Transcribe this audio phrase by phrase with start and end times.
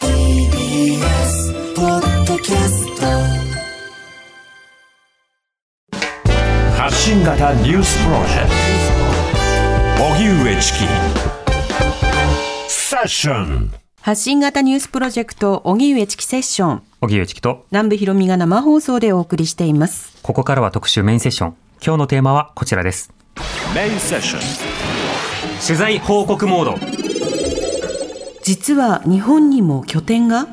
[0.00, 3.06] TBS ポッドキャスト。
[6.76, 8.50] 発信型ニュースプロジェク
[9.98, 10.04] ト。
[10.04, 10.78] 荻上チキ。
[12.68, 13.72] セッション。
[14.00, 16.82] 発信型ニュースプロジェクト荻上チキセッション。
[17.00, 17.66] 荻上チキと。
[17.70, 20.18] 南部ひろみが生放送でお送りしています。
[20.22, 21.54] ここからは特集メインセッション。
[21.84, 23.12] 今日のテーマはこちらです。
[23.74, 24.40] メインセッション。
[25.64, 26.99] 取材報告モード
[28.50, 30.48] 実は日本にも拠点が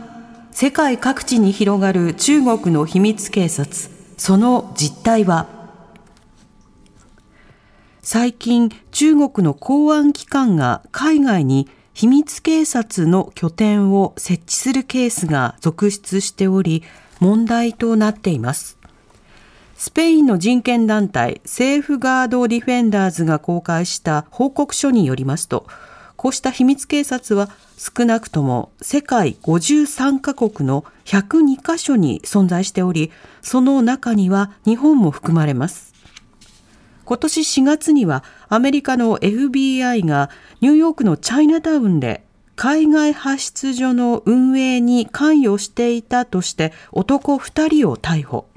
[0.51, 5.47] 世界各地に広がる中国の秘密警察その実態は
[8.03, 16.83] 最近中国の公安機関が海外に秘密警察の拠点を設置するケースが続出しており
[17.19, 18.77] 問題となっています。
[19.75, 25.65] スペインの人権団体セーフガード・ディフェンダーズが公開した報告書によりますと
[26.17, 35.93] こうした秘密警察は少なくとも世界53カ国の102カ所に存在しておりその中には日本も含まれます。
[37.05, 40.29] 今年4月にはアメリカの FBI が
[40.59, 42.25] ニューヨークのチャイナタウンで
[42.57, 48.49] 海外派出所の運営に関与していたとして男2人を逮捕。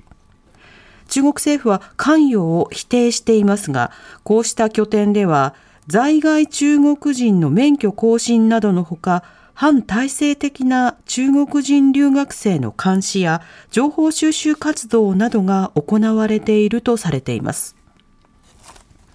[1.09, 3.91] 中国政府は関与を否定していますが
[4.23, 5.55] こうした拠点では
[5.91, 9.25] 在外中国人の免許更新などのほか
[9.55, 17.75] 反体制的な中国人留学生の監視や情報収集活動などが行われているとされています。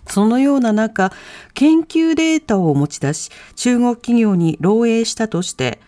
[0.07, 1.13] そのような中、
[1.53, 5.79] 研究データを持ち出し、中国企業に漏洩したとして、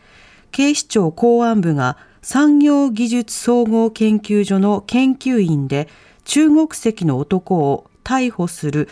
[0.52, 5.90] 警視庁公安部が産業技術総合研究所の研究員で
[6.24, 8.88] 中国籍の男を逮捕する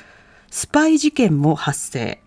[0.49, 2.21] スパイ事件も発生。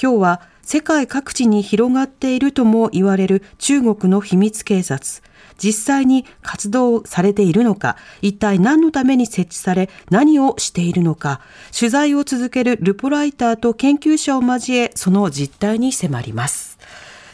[0.00, 5.22] 今日は世界各地に広がっているとも言われる中国の秘密警察。
[5.56, 11.40] 実際に活動されているのか、一体何のために設置され、何をしているのか、
[11.76, 16.78] 取材を続けるルポライターと研究者を交え、その実態に迫ります。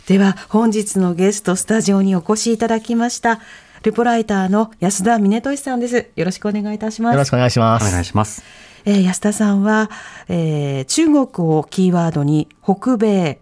[0.07, 3.41] では、本日のゲスト、スタジオにお越しいただきました。
[3.83, 6.07] ルポライターの安田峰俊さんです。
[6.17, 7.13] よろしくお願いいたします。
[7.13, 7.89] よろしくお願いします。
[7.89, 8.43] お願いします
[8.85, 9.91] えー安田さんは、
[10.29, 13.41] えー中国をキーワードに北米、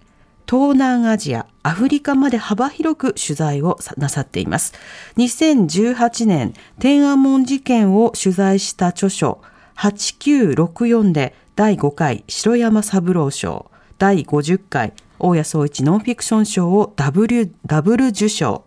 [0.48, 4.74] 東南アジア、アフリカまで幅広く取材をなさっています。
[5.16, 9.40] 2018年、天安門事件を取材した著書、
[9.76, 18.64] 8964で第5回城山三郎賞、第50回大谷総一ノンフィクション賞をダブルダブル受賞。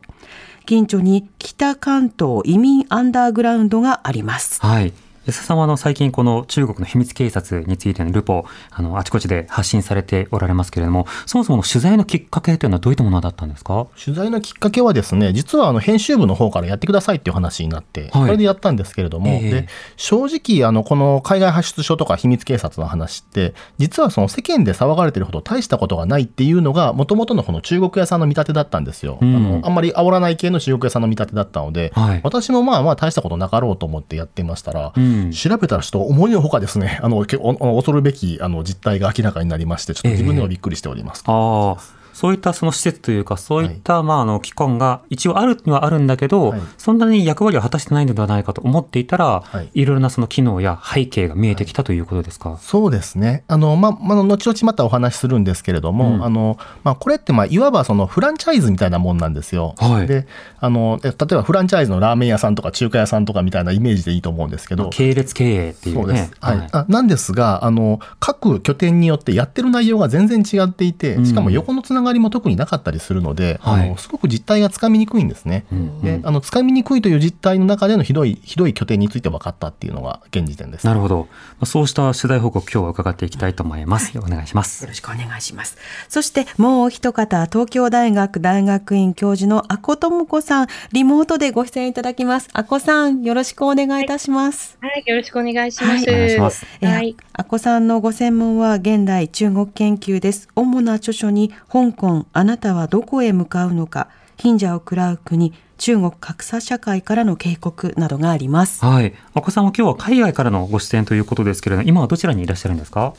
[0.66, 4.60] 近所に北関東移民アンダーグラウンドがあります。
[4.62, 4.94] はい
[5.26, 13.88] 安田さんはあの最近この中国の秘密警察についてのルポあのあちこちで発信されておられますけれどもそもそもの取材のきっかけというのはどういったものだったんですか？
[14.04, 18.12] 取材のきっかけはですね、実はあの編集部の方からやってくださいっていう話になって、はい。
[18.12, 19.50] これでやったんですけれども、ええ。
[19.50, 29.18] で正直あの、この海外発出所とか秘密警察の話って、実はその世間で騒がれてるほど大したことがないっていうのが、もともとのこの中国屋さんの見立てだったんですよ。
[29.20, 29.36] うん。
[29.36, 32.22] あのあんまり煽らない系の中国屋さんの見立てだったので、はい。
[32.24, 41.24] 私もまあまあ大したことなかろうと思ってやってましたら、うん調べたらちょっと思いのほかですね、あの恐るべきあの実態が明らかになりまして、ちょっと自分でもびっくりしております。
[41.26, 46.62] ああそういったその施設というかそういったまああの機関が一応あるにはあるんだけど、はい。
[46.78, 49.70] そんなに役割を果たしてないのではないかと思っていたら、はい。
[49.74, 53.44] い、ろいろなその機能や背景が見えてきたということですか、そうですね。
[53.48, 56.24] あの、まあ、まあ、後々またお話しするんですけれども、うん。
[56.24, 59.76] あの、まあ、これって、まあ、いわばそのフランチャイズみたいなもんなんですよ。
[59.78, 60.08] はい。
[60.08, 60.28] で、
[60.60, 66.02] あの、え例えばフランチャイズのラーメン屋さんとか中華屋さんとかみたいなイメージでいいと思うんですけど、系列経営っていうね。
[66.04, 66.32] そうです。
[66.40, 66.70] はい。
[66.72, 75.66] あなんですが、あの、各拠点によってやってる内容が全然違っていて、しかも横のつながりも特になかったりするので、はいあの、すごく実態がつかみにくいんですね。
[75.72, 80.86] うんで、あの、つかみにくいという実態の中でのひどい、ひどい拠点について分かったっていうのが現時点です。
[80.86, 81.28] なるほど。
[81.60, 84.18] まあそうした取材報告今日は伺っていきたいと思います。
[84.18, 84.90] お願いしますよ。
[84.90, 85.78] ろしくお願いします。
[86.10, 92.50] そしてもうお一方、東京大学大学院教授の阿古智子さん、リモートでご出演いただきます。
[92.54, 94.78] 阿古さん、よろしくお願いいたします。
[94.82, 96.10] はい、よろしくお願いします。
[96.10, 97.16] はいお願いしますえーはい。
[97.34, 100.48] 阿古さんのご専門は現代中国研究です。
[100.56, 108.84] 主な著書に香港、あなたはどこへ向かうのか、貧者を食らう国、中国格差社会からの警告などがあります。
[108.86, 109.14] はい。
[109.34, 113.14] あこさんは今日は海外からのご出演ということですけれども、今はどちらにいらっしゃるんですか？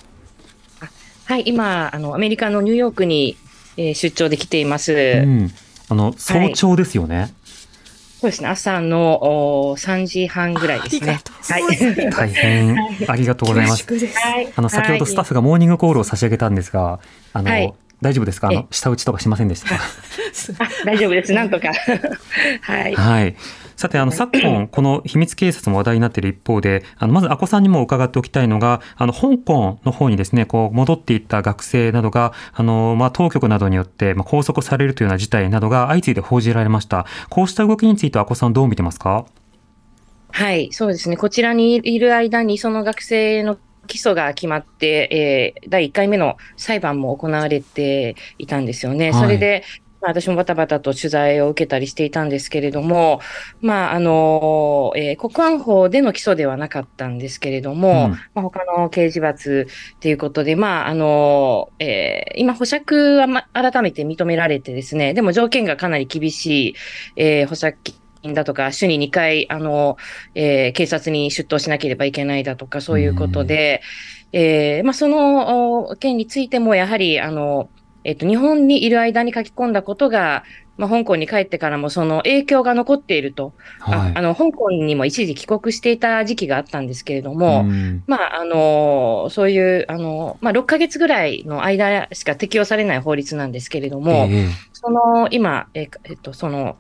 [1.25, 3.37] はい、今、あの、アメリカのニューヨークに、
[3.77, 4.93] えー出張で来ています。
[4.93, 4.97] う
[5.27, 5.51] ん。
[5.89, 7.35] あの、早朝ですよね。
[8.21, 11.21] そうですね、朝のお3時半ぐらいですね。
[11.43, 12.11] はい。
[12.11, 12.77] 大変
[13.09, 13.85] ありがとうございます。
[13.87, 17.01] はいあの、先ほどスタッフがモーニングコールを差し上げたんですが、
[17.33, 18.49] あの、はい大丈夫ですか？
[18.49, 19.69] あのえ、下打ちとかしませんでした
[20.85, 21.73] 大丈夫です、 なんとか。
[22.63, 22.95] はい。
[22.95, 23.37] はい。
[23.77, 37.05] さて、あの、昨今、 この秘密警察も話題になっている一方で、あの、まず、アコさんにも伺っておきたいのが、あの、香港の方にですね、こう、戻っていった学生などが、あの、まあ、当局などによって、まあ、拘束されるというような事態などが相次いで報じられました。
[37.29, 39.27] こうした動きについて、アコさんどう見てますか？
[40.33, 41.17] はい、そうですね。
[41.17, 43.57] こちらにいる間に、その学生の
[43.87, 49.11] 起訴が決まって、えー第1回目の裁判も行われていたんですよね。
[49.13, 49.65] はいそれで、
[50.01, 53.21] まあ私もバタバタと取材を受けたりしていたんですけれども、
[53.61, 59.67] まあ、あの、えー国安法での起訴ではなかったんですけれども、うんまあ、他の刑事罰
[60.01, 66.75] ということで、まあ、あの、えー今、保釈は、ま、改めて認められてですね、でも条件がかなり厳しい、
[67.17, 69.97] えー保釈金だとか、週に2回、あの、
[70.35, 73.83] えー警察に出頭しなければいけないだとか、そういうことで、
[74.33, 77.71] えーまあ、そのお件についても、やはり、あの、
[78.05, 80.45] えっ、と、日本にいる間に書き込んだことが、
[80.77, 84.13] まあ、香港に帰ってからもその影響が残っていると、はい。
[84.15, 88.05] ああの、香港にも一時帰国していた時期があったんですけれども、うん。
[88.07, 94.49] まあ、あの、そういう、あの、まあ、6ヶ月ぐらいの間しか適用されない法律なんですけれども、ええ。
[94.73, 96.77] その、今、ええっと、その、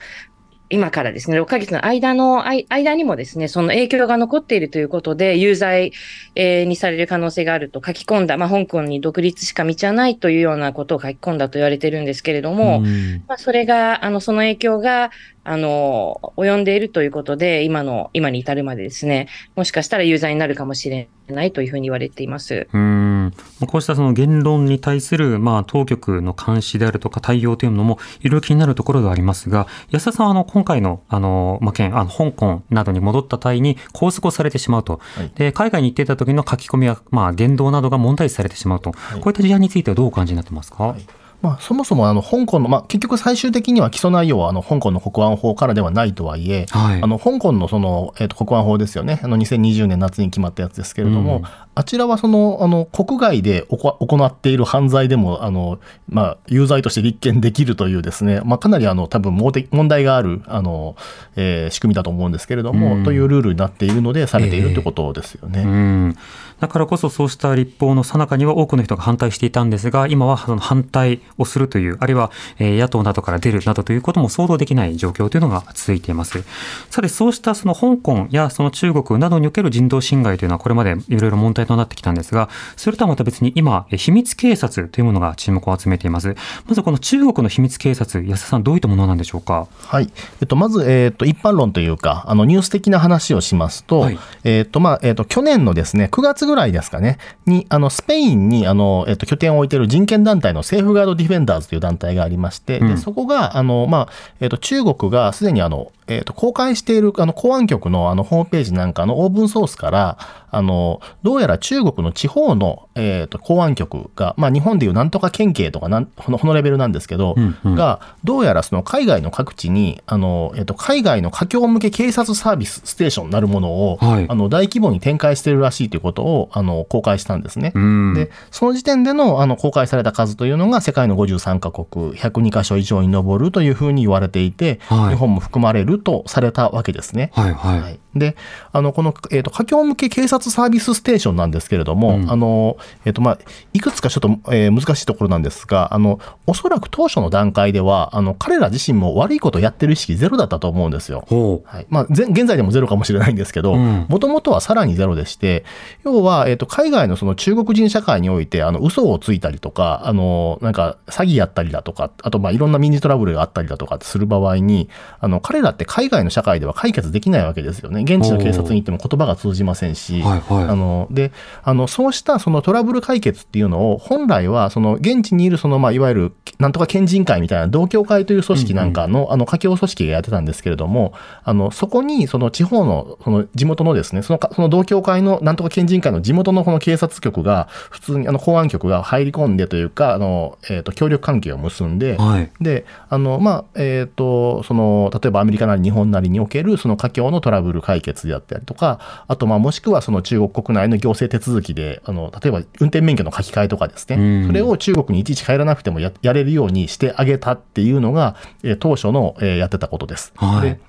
[0.68, 5.92] 今からですね、6ヶ月の間の、間にもですね、その影響が残っているということで、有罪、
[6.34, 13.24] えーにされる可能性があると書き込んだ、まあ、香港に独立しか道はないというようなことを書き込んだと言われてるんですけれども、うん。
[13.28, 15.10] まあ、それが、あの、その影響が、
[15.48, 22.66] あの、及んでいるということで、今の、今に至るまでですね、もしかしたら有罪になるかもしれないというふうに言われています。
[22.72, 23.32] うん。
[23.68, 35.30] こうしたその言論に対する、まあ、当局の監視であるとか対応というのもいろいろ気になるところではありますが、安田さんはあの今回のあの、まあ、件、あの香港などに戻った隊に拘束をされてしまうと、はい。
[35.36, 39.20] で海外に行っていた時の書き込みや、まあ、言動などが問題視されてしまうと、い。
[39.20, 41.06] こういった事案についてはどうお感じになってますか、はい
[41.42, 47.02] まあ、そもそもあの香港の、まあ、結局最終的には起訴内容はあの香港の国安法からではないとはいえ、はい。
[47.02, 51.44] あの香港のその、えー、と国安法ですよね、あの2020年夏に決まったやつですけれども、うん
[51.78, 55.78] あちらはそのあの国外で行行っている犯罪でもあの、
[56.08, 59.52] まあ、有罪として立件できるというですね、まあ、かなりあの多分問
[59.86, 60.96] 題があるあの、
[61.36, 63.04] えー仕組みだと思うんですけれども、うん。
[63.04, 65.62] というルールになっているので、されているということですよね。
[65.62, 66.16] うん
[66.60, 76.42] だからこそそうした立法の最中には多くの人が反対していたんですが、今はその反対をするという、あるいはえー野党などから出るなどということも想像できない状況というのが続いています。
[76.90, 86.36] さて、そうしたその香港やその中国などにおける人道侵害というのはこれまでいろいろ問題となってきたんですが、それとはまた別に今、えー秘密警察というものが注目を集めています。
[86.66, 89.66] まずこの中国の秘密警察、安田さんどういったものなんでしょうか？
[89.82, 90.10] はい。
[90.40, 102.88] えっと、まず、えっと、一般論というか、あの、ニュース的な話をしますと、はいえっと、まあ、えっと、去年のですね、9月ぐらいですかね、に、あの、スペインに、あの、えっと、拠点を置いている人権団体のセーフガードディフェンダーズという団体がありまして、うん。
[102.88, 110.18] で、そこが、あの、まあ、えっと、中国がすでに、あの、えっと、公開している、あの、公安局の、あの、ホームページなんかのオープンソースから、
[110.50, 117.74] あの、どうやら中国の地方の、えっと、公安局が、まあ、日本でいうなんとか県警とかなん、この、このレベルなんですけど、うんうん。
[117.74, 124.26] が、どうやらその海外の各地に、あの、えっと、海外の華僑向け警察サービスステーションなるものを、はい。
[124.28, 127.72] あの、大規模に展開しているらしいということを、あの、公開したんですね。
[127.74, 128.14] うん。
[128.14, 135.14] で、その時点での、あの、公開された数というのが、世界の53カ国、102カ所以上に上るというふうに言われていて、はい。
[135.14, 137.30] 日本も含まれるとされたわけですね。
[137.34, 137.80] はいはい。
[137.80, 138.36] はい、で
[138.72, 143.38] あのこの、えー、と華僑向け警察サービスステーションなんですけれども、うんあのえーとまあ、
[143.72, 151.24] いくつかちょっと、えー難しいところなんですがあのおそらく当初の段階ではあの彼ら自身も悪いことをやってる意識ゼロだったと思うんですよ。
[151.28, 151.68] ほう。
[151.68, 155.64] はいまあ、ぜ現在でもゼロかもしれないんですけどうんもともとはさらにゼロでして
[156.04, 164.88] 要は、えー、と海外のその中国人社会においてあの嘘をついたりとかあのなんか詐欺やったりだとかあとまあいろんな民事トラブルがあったりだとかする場合に
[165.20, 168.02] あの彼らって海外の社会では解決できないわけですよね。
[168.02, 181.12] 現地の警察に行っても言葉が通じませんし、はいはいあのであのそうしたそのトラブル解決っていうのを本来はその現地にいるその、まあ、いわゆるなんとか県人会みたいな同協会という組織なんかの,、あの華僑組織がやってたんですけれども
[181.44, 192.50] あのそこにその地方のその地元のですねそのかその同協会のなんとか県人会の地元のこの警察局が普通にあの公安局が入り込んでというかあの、えー、と協力関係を結んで、はい。
[192.60, 204.46] であのまあえー、とその例えばアメリカなり日本なりにおけるその華僑のトラブル解決であったりとかあとまあもしくはその中国国内の行政手続きであの例えば運転免許の書き換えとかですね、うん。
[204.46, 210.32] それを中国にいちいち帰らなくてもややれるようにしてあげたっていうのが、えー当初の、えーやってたことです。
[210.36, 210.70] はい。
[210.70, 210.80] で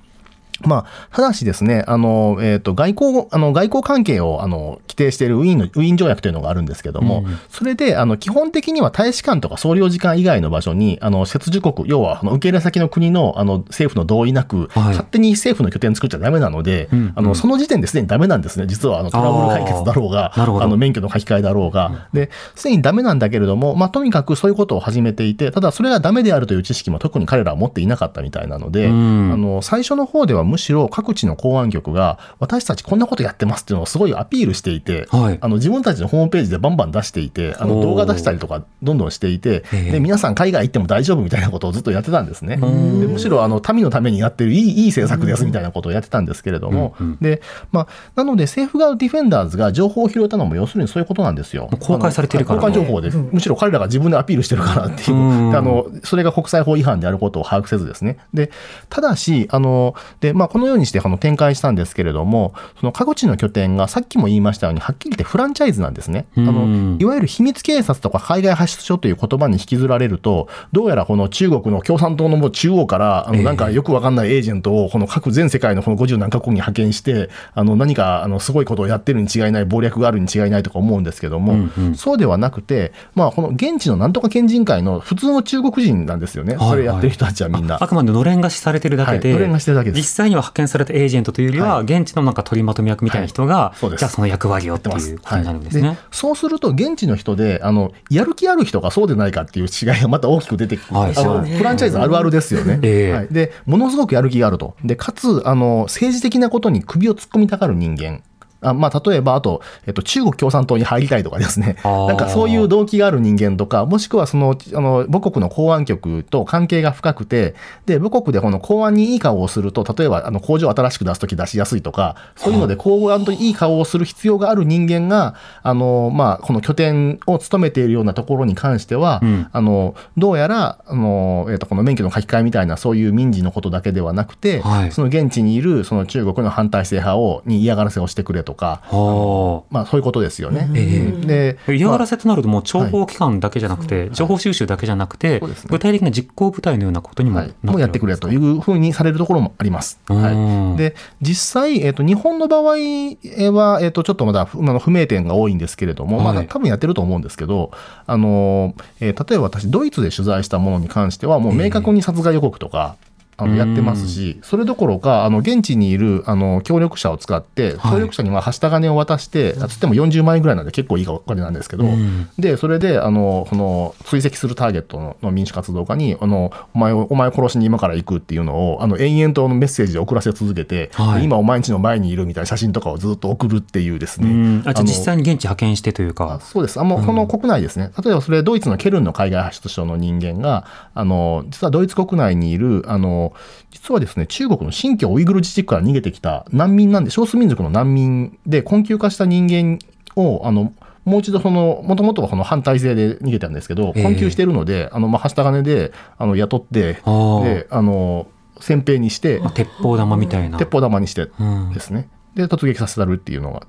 [0.61, 14.83] まあ、ただしですね、あの、えっ、と、外交、あの、外交関係を、あの、規定しているウィーンの、ウィーン条約というのがあるんですけども、うんそれで、あの、基本的には大使館とか総領事館以外の場所に、あの、接受国、要は、あの受け入れ先の国の、あの、政府の同意なく、はい。
[14.89, 18.65] 勝手に政府の拠点作っちゃダメなので、うんあの、その時点ですでにダメなんですね。
[18.67, 29.31] 実は、あの、トラブル解決だろうが、あの、免許の書き換えだろうが、で、すでにダメなんだけれども、まあ、とにかくそういうことを始めていて、ただ、それがダメであるという知識も特に彼らは持っていなかったみたいなので、うん。
[29.33, 42.57] あの、最初の方ではむしろ各地の公安局が、私たちこんなことやってますっていうのをすごいアピールしていて、はいあの、自分たちのホームページでバンバン出していて、あの、動画出したりとか、どんどんしていて、ええで、皆さん海外行っても大丈夫みたいなことをずっとやってたんですね。
[42.57, 42.69] でん
[43.09, 51.69] むしろ、あの、民のためにやってるいい、いい政策ですみたいなことをやってたんですけれども、うんうんで、まあ、なので、セーフガードディフェンダーズが情報を拾えたのも、要するにそういうことなんですよ。
[51.79, 53.17] 公開されてるからあの公開情報です。
[53.17, 58.17] むしろ彼らが自分でアピールしてるからっていう、あの、それが国際法違反であることを把握せずですね。
[58.33, 58.51] で、
[58.89, 66.27] ただし、あの、で、まあ、このようにしてあの展開したんですけれども、その各地の拠点がさっきも言いましたように、はっきり言ってフランチャイズなんですね。
[66.37, 86.55] あうんの、いわゆる秘密警察とか海外派出所という言葉に引きずられると、どうやらこの中国の共産党のもう中央から、あの、ええなんかよくわかんないエージェントを、この各全世界のこの50何カ国に派遣して、あの、何か、あの、すごいことをやってるに違いない、謀略があるに違いないとか思うんですけども、うんうんそうではなくて、まあ、この現地のなんとか県人会の普通の中国人なんですよね。
[86.55, 87.77] はいそれやってる人たちはみんな。
[87.81, 95.87] あくまでのれんがしされてるだけで、はいのれんがしてるだけです実際には派遣されたエージェントというよりは、は現地のなんか取りまとめ役みたいな人が、じゃあその役割をってやってますいうことになるんですね。
[95.87, 100.95] はいそうすると、現地の人で、あの、やる気ある人がそうでないかっていう違いがまた大きく出てくる。
[100.95, 102.79] はいあのフランチャイズあるあるですよね。
[102.81, 103.27] ええはい。
[103.29, 104.75] で、ものすごくやる気があると。
[104.83, 108.21] で、かつ、あの、政治的なことに首を突っ込みたがる人間。
[108.61, 111.77] あまあ、例えば、あと、えっと、中国共産党に入りたいとかですね。
[111.83, 129.47] なんかそういう動機がある人間とか、もしくはその、あの、母国の公安局と関係が深くて、で、母国でこの公安にいい顔をすると、例えば、あの、工場を新しく出すとき出しやすいとか、そういうので公安といい顔をする必要がある人間が、あの、まあ、この拠点を務めているようなところに関しては、うん。
[129.51, 134.91] あの、どうやら、あの、えっ、と、この免許の書き換えみたいな、そういう民事のことだけではなくて、はい。
[134.91, 140.69] その現地にいる、その中国の反体制派を、に嫌がらせをしてくれとか、はまあ、そういうことですよね。
[140.75, 145.69] えであ、嫌がらせせとなるともう諜報機関だけじゃなくて、情報収集だけじゃなくて、そうですね。
[145.71, 149.99] 具体的な実行部隊のようなことにもなはいってるもうやってくれというふうにされるところもあります。
[150.09, 150.21] うん。
[150.21, 156.25] はい、で実際、えっと日本の場合は、えっとちょっとまだ不あの不明点が多いんですけれども、はい。
[156.25, 157.71] まだ多分やってると思うんですけど、
[158.05, 162.95] あのえー例えば私、ドイツで取材したものに関しては、もう明確に殺害予告とか、
[163.37, 167.91] あのやってますし、それどころか、あの現地にいるあの協力者を使って、はい。
[167.93, 172.29] 協力者にははした金を渡して、つっても40万円ぐらいなんで結構いいお金なんですけど、うん。
[172.37, 181.19] で、それで、あの、その、追跡するターゲットのの民主活動家に、あの、お前を、お前を殺しに今から行くっていうのを、あの、延々とメッセージで送らせ続けて、はい。
[181.19, 184.29] で今お前んちの前にいるみたいな写真とかをずっと送るっていうですね。
[184.29, 184.63] うん。
[184.65, 186.79] あじゃ実際に現地派遣してというあか、そうです。
[186.79, 187.91] あもうこの国内ですね。
[188.03, 193.26] 例えばそれドイツのケルンの海外派出所の人間が、あの、実はドイツ国内にいる、あの、
[193.71, 199.79] 実はですね、中国の新疆ウイグル自治区から逃げてきた難民なんで、少数民族の難民で困窮化した人間
[200.15, 200.73] を、あの、
[201.05, 208.27] もう一度その、もともとはこの反体制で逃げたんですけど、ええ困窮しているので、あの、まあ、はした金で、あの、雇って、で、あの、
[208.59, 210.57] 先兵にして、まあ鉄砲玉みたいな。
[210.57, 212.09] 鉄砲玉にしてうんですね。
[212.37, 213.61] で、突撃させたるっていうのが、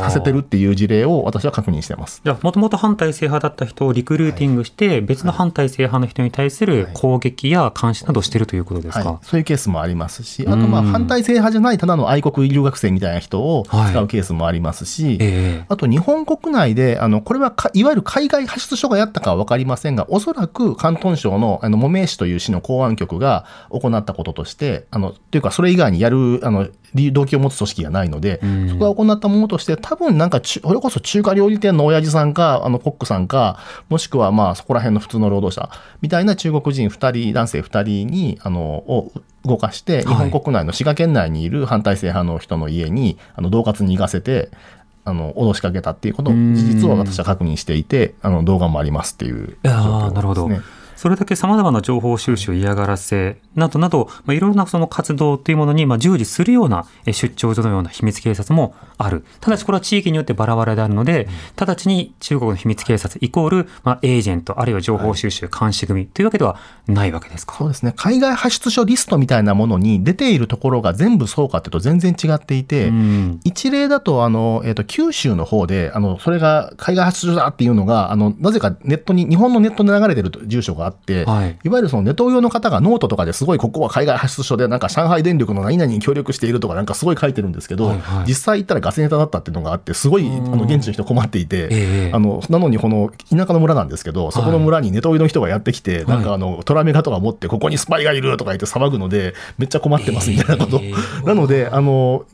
[0.00, 2.20] させてるっていう事例を私は確認してます。
[2.24, 13.90] じゃあ、もともと反体制派だった人をリクルーティングして、別の反体制派の人に対する攻撃や監視などをしてるということですか、はい、そういうケースもありますし、あとまあうん反対制派じゃないただの愛国留学生みたいな人をはい。
[13.90, 15.64] 使うケースもありますし、ええ。
[15.68, 28.68] あと日本国内で、あのこれはかいわゆる海外派出所がやったかは分かりませんが、おそらく広東省のあの茂名市という市の公安局が行ったこととして、あのというか、それ以外にやるあの動機を持つ組織がないので、うん。
[28.70, 35.70] そこが行ったものとして、多分なんかそれこそ中華料理店の親父さんか、あのコックさんか、もしくはまあそこら辺の普通の労働者
[36.00, 39.12] みたいな中国人2人、男性2人に、あの、を
[39.44, 44.50] 動かして、日本国内の滋賀県内にいる反体制派の人の家に、あの、恫喝に行かせて、
[45.04, 50.10] あの、脅しかけたっていうこと事実を私は確認していて、あの、動画もありますっていうね。
[50.10, 50.48] なるほど
[51.00, 59.24] それだけ様々な情報収集、嫌がらせなどなど、まあ、いろいろなその活動というものにまあ従事するようなえ出張所のような秘密警察もある。
[59.40, 61.26] ただしこれは地域によってバラバラであるので、
[61.56, 67.54] 直ちに中国の秘密警察イコール、まあ、エージェント、あるいは情報収集、監視組というわけではないわけですか。
[67.56, 67.94] そうですね。
[67.96, 81.58] 海外派出所リストみたいなものに出ているところが全部そうかっていうと全然違っていて、うん一例だと、あの、えっ、と、九州の方で、あの、それが海外派出所だっていうのが、あの、なぜかネットに、日本のネットで流れてる住所があって、はい。
[81.64, 88.24] いわゆるそのネトウヨの方がノートとかですごいここは海外派出所でなんか上海電力の何々に協力しているとかなんかすごい書いてるんですけど、はいはい。
[88.28, 92.10] 実際行ったらガセネタだったっていうのがあってすごいあの現地の人困っていて、ええ。
[92.12, 100.80] あのなのにこの田舎の村なんですけどそこの村にネトウヨの人がやってきて、なんかあのトラメガとか持ってここにスパイがいるとか言って騒ぐのでめっちゃ困ってますみたいなこと、
[101.26, 102.24] なのであの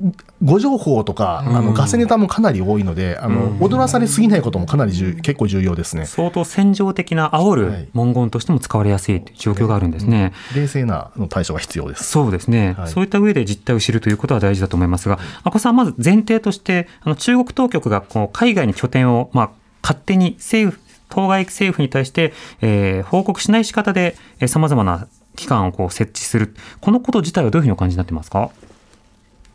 [0.43, 6.07] 誤情報とか、あのガセネタもかなり多いのであの、踊らされすぎないこともかなり重結構重要ですね。
[6.07, 7.61] 相当戦場的な煽はい。
[7.83, 10.33] る文言としても使われやすいという状況があるんですね。
[10.55, 12.05] 冷静なあの対処が必要です。
[12.05, 19.51] そうですね、はいそういった上で実態を知るということは大事だと思いますが、阿古さん、まず前提として、あの中国当局がこう海外に拠点を、まあ、
[19.83, 28.51] 勝手に政府、当該政府に対して、えー報告しない仕方で、さまざまな機関をこう設置する、このこと自体はどういうふうにお感じになってますか？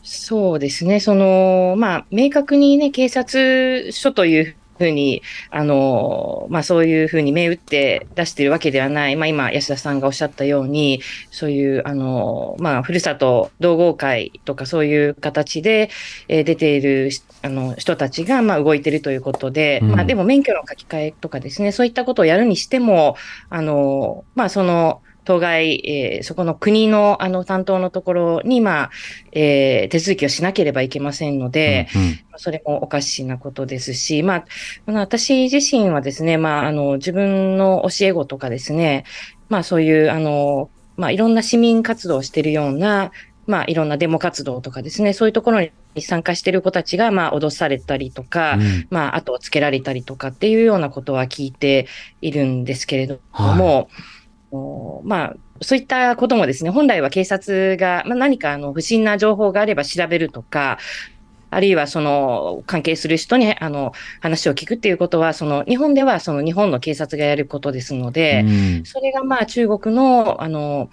[0.03, 1.00] そうですね。
[1.00, 9.15] その、まあ、明確にね、警察署というふうに、あの、まあ、そういうふうに銘打って出しているわけではない。
[9.15, 15.89] まあ、今、安田さんがおっしゃったように、そういう、あの、まあ、ふるさと同好会とかそういう形で、
[16.27, 17.11] えー出ている、
[17.43, 23.15] あの、人たちが、まあ、動いているということで、うんまあ、でも免許の書き換えとかですね、そういったことをやるにしても、
[23.50, 28.90] あの、まあ、その、当該、えーそこの国のあの担当のところに、まあ、
[29.32, 32.10] えー手続きをしなければいけませんので、うんうん。
[32.10, 34.46] まあそれもおかしなことですし、まあ、
[34.88, 39.06] あの私自身はですね、まあ、あの、自分の教え子とかですね、
[39.50, 43.12] まあ、そういう、あの、まあ、いろんな市民活動をしているような、
[43.48, 48.88] まあ、いろんなデモ活動とかですね、そういうところに参加している子たちが、まあ、脅されたりとか、うん。
[48.90, 51.88] まあ、後をつけられたりとかっていうようなことは聞いて
[52.22, 53.90] いるんですけれども、
[54.51, 60.77] おまあ、そういったこともですね、本来は警察が、まあ、何かあの不審な情報があれば調べるとか、
[61.51, 70.90] あるいはその関係する人にあの話を聞くっていうことは、その日本ではその日本の警察がやることですので、うんそれがまあ中国の、あの、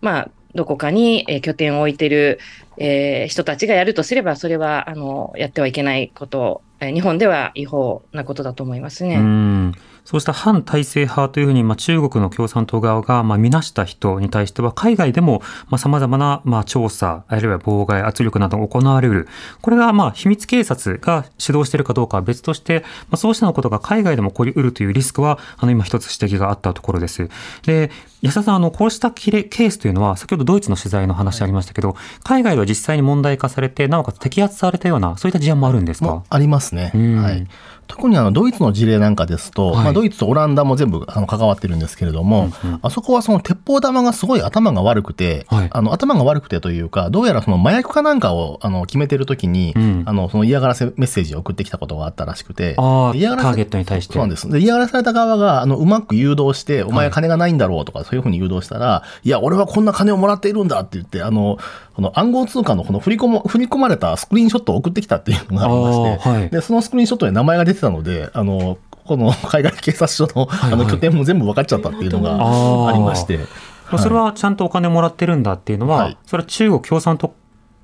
[0.00, 2.38] まあ、どこかにえー拠点を置いてる、
[2.76, 9.16] えー人たちがやるとすれば、それは、あの、やってはいけないこと、えー日本では違法なことだと思いますね。
[9.16, 19.28] うんそうした反体制派というふうに、まあ、中国の共産党側が、まあ、見なした人に対しては、海外でも、まあ、様々な、まあ、調査、あるいは妨害、圧力などが行われる。
[19.60, 27.28] これが、まあ、秘密警察が主導しているかどうかは別として、まあ、そうしたことが海外でも起こりうるというリスクは、あの、今一つ指摘があったところです。
[27.64, 27.90] で、
[28.22, 36.06] 安田さん、あの、こうしたケースというのは、先ほどドイツの取材の話ありましたけど、海外では実際に問題化されて、なおかつ摘発されたような、そういった事案もあるんですか？
[36.06, 36.90] もありますね。
[36.94, 37.46] うんはい。
[37.86, 52.76] 特にあのドイツの事例なんかですと、はいまあ、ドイツとオランダも全部あの関わってるんですけれども、うんうんあそこはその鉄砲玉がすごい頭が悪くて、はいあの頭が悪くてというか、どうやらその麻薬かなんかをあの決めてるときに、うんあのその嫌がらせメッセージを送ってきたことがあったらしくて、
[53.14, 54.14] 嫌がらせターゲットに対して。
[54.14, 54.48] そうなんです。
[54.48, 61.58] で、嫌がらされた側が、あの、うまく誘導して、お前金がないんだろうとか、そういうふうに誘導したら、いや、俺はこんな金をもらっているんだって言って、あの、
[61.94, 66.50] この暗号通貨のこの振り込も、振り込まれたスクリーンショットを送ってきたっていうのがありまして、はい。
[66.50, 70.76] で、そのスクリーンショットに名前が出てたので、あの、この 海外警察署のあはい。
[70.76, 73.44] の拠点も全部分かっちゃったっていうのがありまして、ま
[73.92, 76.16] あそれはちゃんとお金もらってるんだっていうのは、はい。
[76.24, 77.34] それは中国共産党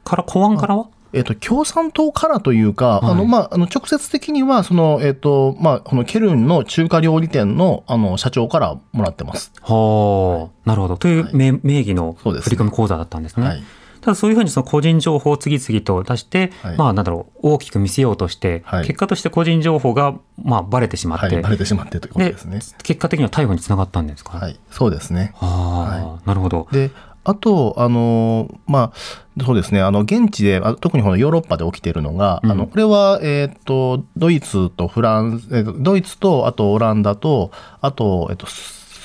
[0.05, 0.87] から、公安からは？
[1.13, 3.13] えっ、と、共産党からというか、はい。
[3.13, 9.51] あの、まあ、あの、直接的には、その、えっ、と、まあ、このケルンの中華料理店の、あの、社長からもらってます。
[9.63, 10.97] はあ、なるほど。
[10.99, 13.63] という名,、名義の振込口座だったんですね。
[13.99, 14.05] はい。
[14.05, 22.61] ただそういうふうにその個人情報を次々と出して、はいまあなんだろう、大きく見せようとして、はい結果として個人情報がまあバレてしまって、はい、バレてしまってということでですね。
[22.83, 24.39] 結果的には逮捕につながったんですか？
[24.39, 25.33] はい、そうですね。
[25.41, 26.69] ああ、なるほど。
[26.73, 26.91] で、
[27.25, 37.51] あと、あの、まあ、そうですね、あの、現地で、あ特にこのヨーロッパで起きているのが、うんあの、これは、えっ、と、ドイツとフランス、えーとドイツと、あとオランダと、
[37.83, 38.47] あと、えっ、と、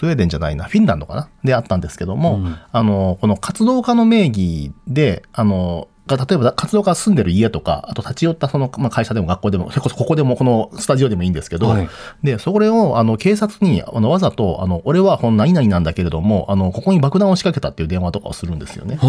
[0.03, 1.29] スウェーデンじゃないな、フィンランドかな？
[1.45, 11.89] であったんですけども、うんあの、この活動家の名義で、あの、が、例えば活動家が住んでる家とか、あと立ち寄ったその、まあ、会社でも学校でも、それこそここでもこのスタジオでもいいんですけど、はい
[12.21, 18.99] で、それを、あの、警察に、あの、わざと、あの、俺はほん何々なんだけれども、あの、ここに爆弾を仕掛けたっていう電話とかをするんですよね。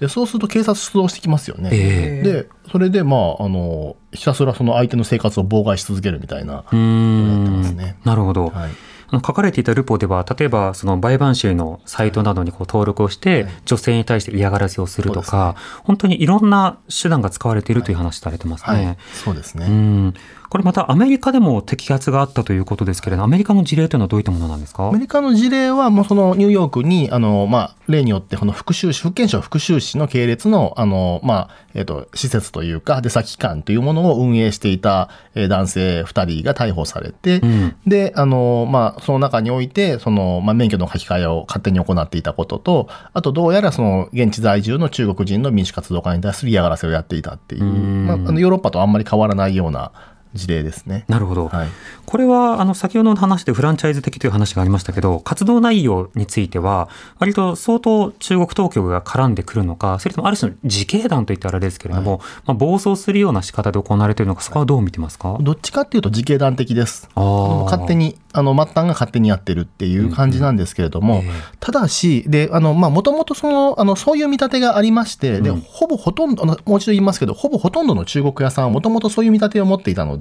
[0.00, 1.68] で、そうすると警察出動してきますよね。
[1.72, 8.48] えで、それで、まあ、あの、ひたすらその相手の生活を妨害し続けるみたいな、うーんやってますねなるほど。
[8.48, 8.70] はい。
[9.10, 18.86] あの書かれていたルポでは、例えばその売買集のサイトなどにこう登録をして、女性に対して嫌がらせをするとか、本当にいろんな手段が使われているという話されてますね。
[18.86, 18.96] はい。
[19.12, 19.66] そうですね。
[19.66, 20.14] うん
[20.50, 24.88] これまたアメリカでも摘発があったということですけれど、アメリカの事例というのはどういったものなんですか？
[24.88, 37.76] アメリカの事例は、もうそのニューヨークに、あの、まあ、例によって、この福州市、福建省福州市の系列の、あの、まあ、えっ、と、施設というか、出先機関というものを運営していた、えー男性2人が逮捕されて、ん。
[37.86, 48.06] で、あの、まあ、その中において、その、まあ、免許の書き換えを勝手に行っていたことと、あと、どうやらその、現地在住の中国人の民主活動家に対する嫌がらせをやっていたっていう、ん。
[48.06, 49.92] まあ、あのヨーロッパとあんまり変わらないような
[50.34, 51.04] 事例ですね。
[51.08, 51.48] なるほど。
[51.48, 51.68] はい。
[52.06, 56.88] これは、あの、先ほどの話でフランチャイズ的という話がありましたけど、活動内容については、
[57.18, 67.08] 割と相当中国当局が絡んでくるのか、それともある種の自警団といったらあれですけれども、まあ、暴走するような仕方で行われているのか、そこはどう見てますか、どっちかっていうと自警団的です。
[67.14, 80.19] あ勝手に、あの、末端が勝手にやってるっていう感じなんですけれども、ええただし、で、あの、まあ、もともとその、あの、そういう見立てがありまして、で、ほぼほとんど、あのもう一度言いますけど、ほぼほとんどの中国屋さんはもともとそういう見立てを持っていたので、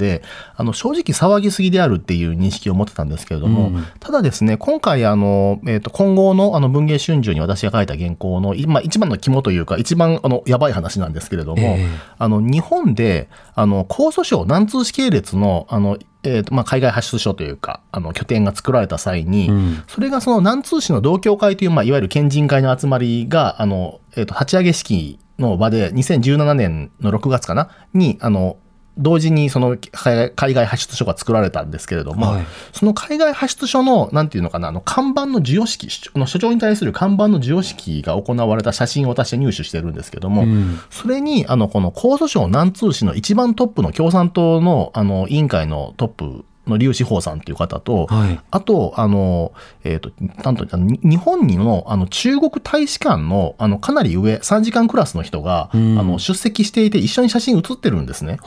[0.55, 3.85] あの、正直騒ぎすぎであるっていう認識を持ってたんですけれども、うん。
[3.99, 11.88] ただですね、今回、あの、えっ、と、今後の、あの、文藝春秋に私が書いた原稿の、いまあ、一番の肝というか、一番、あの、やばい話なんですけれども、ええ。
[12.17, 19.83] あの、日本で、あの、江蘇省南通市系列の、あの、えーとまあ、海外発出所というか、あの、拠点が作られた際に、うん。
[19.88, 28.57] それがその南通市の同協会という、まあ、いわゆる県人会の集まりが、あの、えっ、と、立ち上げ式の場で、2017年の6月かなに、あの、
[28.99, 32.45] 同時にその海外海外発出所が作られたんですけれども、はい。
[32.73, 40.79] その海外発出所の、なんていうのかな、あの、看板の授与式、所の所長に対する看板の授与式が行われた写真を私は入手してるんですけども、うん。
[40.89, 49.52] それに、あの、この江蘇省南通市の一番トップの共産党の、あの、委員会のトップの劉志宝さんという方と、はいあと、あの、
[49.84, 50.12] えっ、と、
[50.43, 58.38] なんと、日本にの、あの、中国大使館の、あの、かなり上、3時間クラスの人が、うんあの、出席していて、一緒に写真写ってるんですね。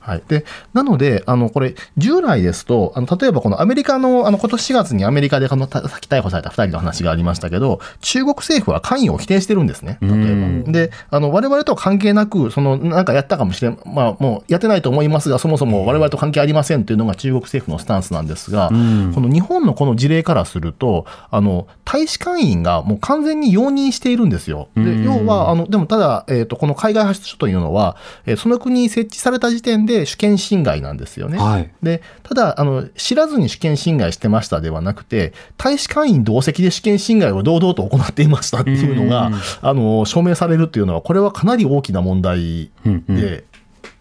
[0.00, 0.22] はい。
[0.28, 9.98] で、なので、あの、これ、従来ですと、あの、例えばこのアメリカの、あの、今年4月にアメリカでこの、たさっき逮捕された2人の話がありましたけど、中国政府は関与を否定してるんですね。
[10.00, 10.72] 例えうんば。
[10.72, 19.12] で、あの、我々とは関係なく、その、なんかやったかもしれん、まあ、もうやってないと思いますが、そもそも我々と関係ありませんというのが中国政府のスタンスなんですが、ん。
[19.14, 24.68] この日本のこの事例からすると、あの、大使館員がもう完全に容認しているんですよ。
[24.74, 25.04] でうん。
[25.04, 31.38] 要は、あの、でもただ、えっ、と、この海外発出所というのは、えーその国に設置された時点で主権侵害なんですよね。
[31.38, 31.70] はい。
[31.82, 39.34] で、ただ、あの、知らずに主権侵害してましたではなくて、大使館員同席で主権侵害を堂々と行っていましたっていうのが、うん。
[39.60, 43.42] あの、証明されるっていうのは、これはかなり大きな問題で、うんうん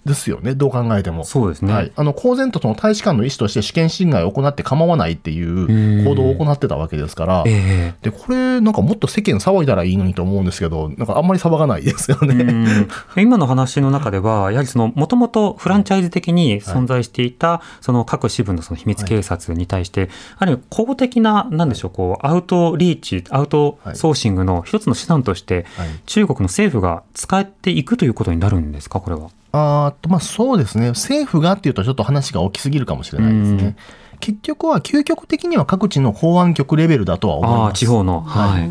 [0.06, 1.24] ですよね、どう考えても。
[1.26, 1.74] そうですね。
[1.74, 1.92] はい。
[1.96, 12.36] あの、公然とその大使館の意思として主権侵害を行って構わないっていう行動を行ってたわけですから、ええで、これ、なんかもっと世間騒いだらいいのにと思うんですけど、なんかあんまり騒がないですよね。
[12.36, 13.22] うん。
[13.22, 25.90] 今の話の中では、やはりその、もともとフランチャイズ的に存在していた、その各支部のその秘密警察に対して、ある意味公的な、なんでしょう、こう、アウトリーチ、アウトソーシングの一つの手段として、はい。
[26.06, 29.30] 中国の政府が使っていくということになるんですか、これは。
[29.52, 33.76] あーとまあそうですね、政府がっていうと、ちょっと話が大きすぎるかもしれないですね。
[34.20, 37.80] 結局は、究極的には各地の公安局レベルだとは思います。
[37.80, 38.22] 地方の。
[38.22, 38.70] はい。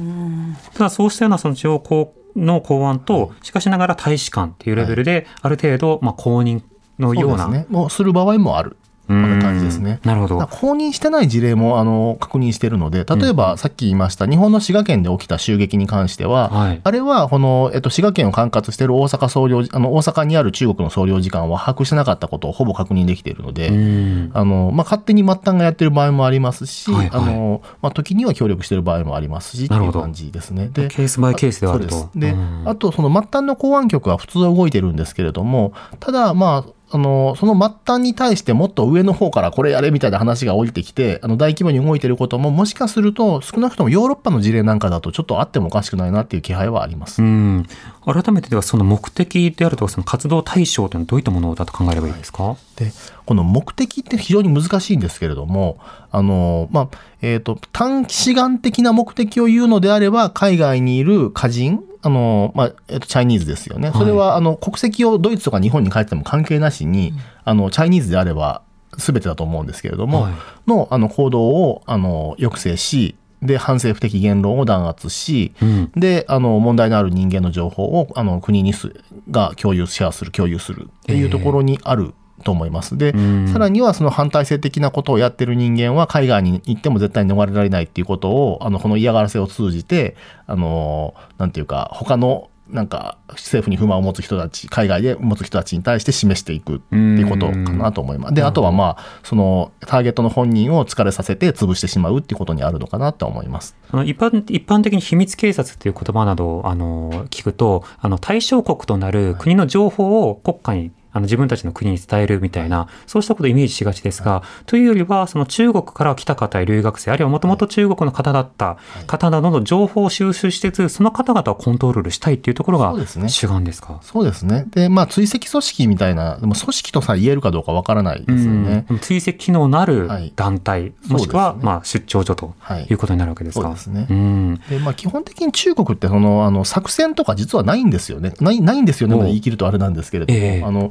[0.74, 6.62] ただ、そうしたようなその地方公の公安と、しかしながら大使館っていうレベルで、ある程度、まあ、公認
[6.98, 7.44] のような。
[7.44, 7.66] そうですね。
[7.70, 8.76] もうする場合もある。
[9.08, 10.00] 感じですね。
[10.04, 10.38] なるほど。
[10.46, 16.80] 公認してない事例もあの確認しているので、例えばさっき言いました、日本の滋賀県で起きた襲撃に関しては、はい。
[16.82, 24.30] あれはこの、えっと、滋賀県を管轄している大阪総領あの大阪にある中国の総領事館は把握してなかったことをほぼ確認できているので、うん。
[24.34, 27.22] あのまあ、勝手に末端がやってる場合もありますし、はいはい。
[27.22, 30.68] あのまあ、時には協力してる場合もありますしっていう感じですね。
[30.72, 31.94] でケースバイケースではあると。
[31.94, 47.22] そうであと、その末端の公安局は普通は動いてるんですけれども、ただ、まあ、あの、その末端に対してもっと上の方からこれやれみたいな話が降りてきて、あの、大規模に動いてることも、もしかすると、少なくともヨーロッパの事例なんかだとちょっとあってもおかしくないなっていう気配はあります。
[47.22, 47.66] うん、
[48.06, 52.92] 改めてではその目的であるとかその活動対象というのはどういったものだと考えればいいですか、で、
[53.26, 55.78] この目的って非常に難しいんですけれども、
[56.10, 63.90] あの、まあ、えっ、と、短期志願的な目的を言うのであれば、海外にいる歌人あの、まあ、えっと、チャイニーズですよね。
[63.92, 67.12] それは、あの、国籍をドイツとか日本に帰っても関係なしに、
[67.44, 68.62] あの、チャイニーズであれば
[68.96, 70.32] 全てだと思うんですけれども、はい。
[70.66, 75.92] の、あの、行動を、あの、抑制し、で、反政府的言論を弾圧し、うん。
[75.94, 78.92] で、あの、問題のある人間の情報を、あの、国にす、
[79.30, 82.96] が共有、シェアする、共有するっていうところにあると思います。
[82.96, 98.34] で、んさらにはその反体制的なことをやってる人間は海外に行っても絶対に逃れられないっていうことを、あの、この嫌がらせを通じて、あの、なんていうか、他の、なんか政府に不満を持つ人たち、海外で持つ人たちに対して示していくっていうことかなと思います。
[98.34, 103.74] で、あとはまあ、そのターゲットの本人を疲れさせて潰してしまうっていうことにあるのかなとは思います。
[103.90, 123.98] あの一般一般的に秘密警察という言葉などをあの聞くとあの対象国となる国の情報を国家にあの自分たちの国に伝えるみたいな、そうしたことをイメージしがちですが、というよりは、その中国から来た方や留学生、あるいはもともと中国の方だった方などの情報を収集しつつ、その方々をコントロールしたいっていうところがそうですね主眼ですか？
[124.02, 124.66] そうですね。
[124.70, 128.86] で、まあ、追跡組織みたいな、でも組織とさえ言えるかどうかわからないですよね。
[128.88, 133.62] うん追跡機能のあるはい団体、そうもしくは、ねまあ、出張所とはいいうことになるわけですか？
[133.62, 138.34] そうですねうんで、まあ、基本的に中国ってその、あの、作戦とか実はないんですよね。
[138.40, 139.16] ない、ないんですよね。
[139.18, 140.90] 言い切るとあれなんですけれども、ええあの、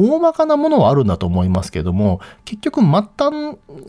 [0.00, 3.10] 大まかなものはあるんだと思いますけども、結局、末端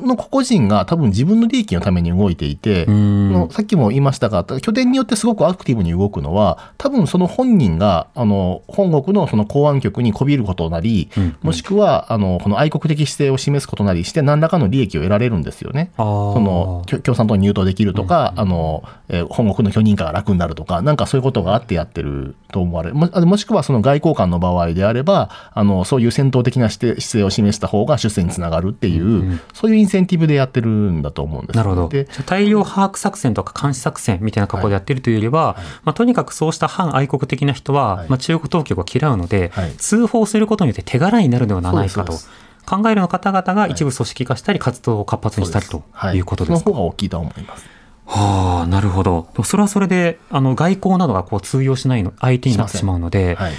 [0.03, 15.91] の個々人が多分自分の利益のために動いていて、うんのさっきも言いましたが、拠点によってすごくアクティブに動くのは、多分その本人が、あの、本国のその公安局にこびることなり、うんもしくは、あの、この愛国的姿勢を示すことなりして、何らかの利益を得られるんですよね。
[15.97, 22.95] その共産党に入党できるとか、あのえー本国の許認可が楽になるとか、なんかそういうことがあってやってると思われる。
[22.95, 31.87] ももしくはその外交官の場合であれば、あのそういう戦闘的な姿勢を示した方が出世につながるっていう、うんそういうインセンティブでやってるんだと思うんですなるほど。
[31.89, 38.09] で大量把握作戦とか監視作戦みたいな格好でやってるというよりは、まあ、とにかくそうした反愛国的な人は、はい。
[38.09, 39.71] まあ、中国当局を嫌うので、はい。
[39.77, 42.13] 通報することによって手柄になるのではないかと
[42.65, 46.17] 考えるの方々が一部組織化したり活動を活発にしたりとはい。
[46.17, 46.63] いうことですか？
[46.63, 47.65] その方が大きいとは思います。
[48.05, 49.27] はあ、なるほど。
[49.43, 53.53] それはそれで、あの、外交などがこう通用しないの、相手になってしまうので、はい。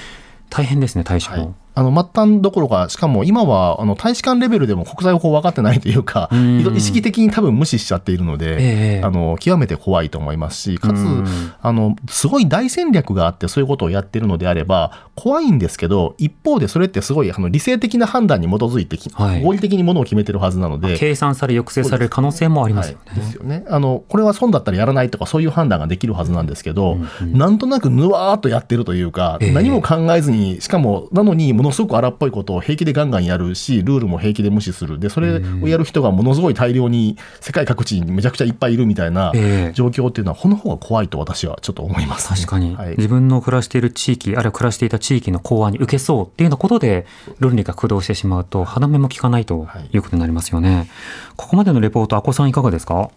[0.51, 1.41] 大変ですね、対処はい。
[1.41, 1.55] も。
[1.75, 11.25] あの末端どころか、しかも今はあの大使館レベルでも国際法分かってないというか、うん意識的に多分無視しちゃっているので、ええあの極めて怖いと思いますし、かつ、うん
[11.61, 20.97] あのすごい大戦略があって、そういうことをやってるのであれば、怖いんですけど、一方でそれってすごいあの理性的な判断に基づいてき、はい合理的にものを決めてるはずなので。
[20.99, 23.03] 計算され、抑制される可能性もありますよね。
[23.07, 23.65] はい、ですよね。
[23.69, 34.99] あの、これは損だったらやらないとか、そういう判断ができるはずなんですけど、うんうんなんとなくぬわーっとやってるというか、ええ何も考えずに、しかも、なのにものすごく荒っぽいことを平気でガンガンやるし、ルールも平気で無視する。
[34.99, 42.97] で、それをやる人がものすごい大量に世界各地にめちゃくちゃいっぱいいるみたいなええ状況っていうのは、この方が怖いと私はちょっと思います、確かに、はい。
[42.97, 47.07] 自分の暮らしている地域、あるいは暮らしていた地域の公安に受けそうっていうようなことで、
[47.39, 50.89] 論理が駆動してしまうと、歯止めも効かないということになりますよね。
[51.37, 53.11] ここまでのレポート、あこさんいかがですか？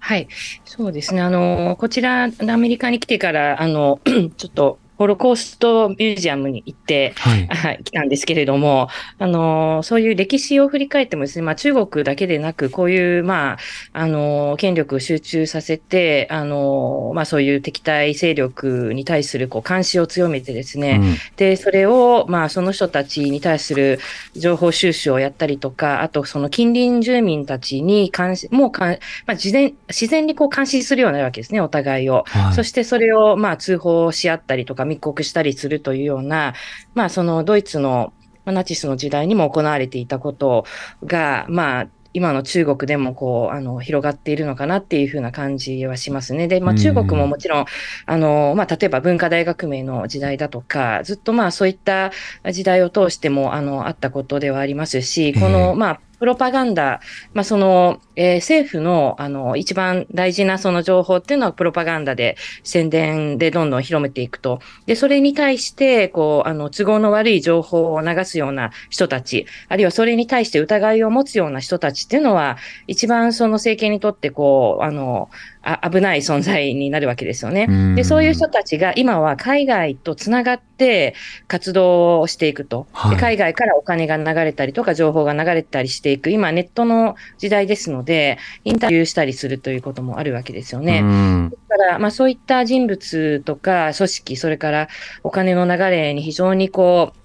[0.00, 0.28] はい、
[0.64, 1.20] そうですね。
[1.20, 4.00] あの、こちら、アメリカに来てから、あの、
[4.36, 7.46] ちょっと、ホロコーストミュージアムに行って、はい。
[7.48, 13.58] はい、来たんですけれども、あの、そういう歴史を振り返ってもですね、まあ中国だけでなく、こういう、まあ、
[13.92, 24.00] あの、権力を集中させて、あの、まあそういう敵対勢力に対するこう監視を強めてですね、うんで、それを、まあ、その人たちに対する
[24.34, 28.96] 情報収集をやったりとか、あと、その近隣住民たちに監視、もうかん、ま
[29.28, 32.24] あ、自然、自然にこう監視するようになるわけですね、お互いを。
[32.26, 36.54] はいそしてそれを、まあ、通報し合ったりとか密告したりするというような、
[36.94, 38.12] まあ、そのドイツの
[38.44, 40.64] まあナチスの時代にも行われていたこと
[41.04, 46.48] が、まあ、今の中国でもこう、あの、広がっているのかなっていうふうな感じはしますね。
[46.48, 47.64] で、まあうん中国ももちろん、
[48.06, 52.10] あの、まあ例えば文化大革命の時代だとか、ずっとまあそういった
[52.50, 57.00] 時代を通しても、あの、あったことではありますし、こええの、まあ、プロパガンダ、
[57.32, 64.60] まあ、その、えー政府の、あの、一番大事なその情報っていうのは、プロパガンダで宣伝でどんどん広めていくと。
[64.86, 75.28] で、それに対して、こう、あの、都合の悪い情報を流すような人たち、あるいはそれに対して疑いを持つような人たちっていうのは、一番その政権にとって、こう、あの、
[75.62, 77.66] あ危ない存在になるわけですよね。
[77.68, 81.14] うんで、そういう人たちが今は海外とつながって
[81.46, 82.86] 活動をしていくと。
[82.92, 86.30] はいで海外からお金が流れたりとか情報が流れたりしていく。
[86.30, 91.00] 今ネットの時代ですので、インタビューしたりするということもあるわけですよね。
[91.00, 94.88] うんだから、まあそういった人物とか組織、それから
[95.22, 97.17] お金の流れに非常にこう、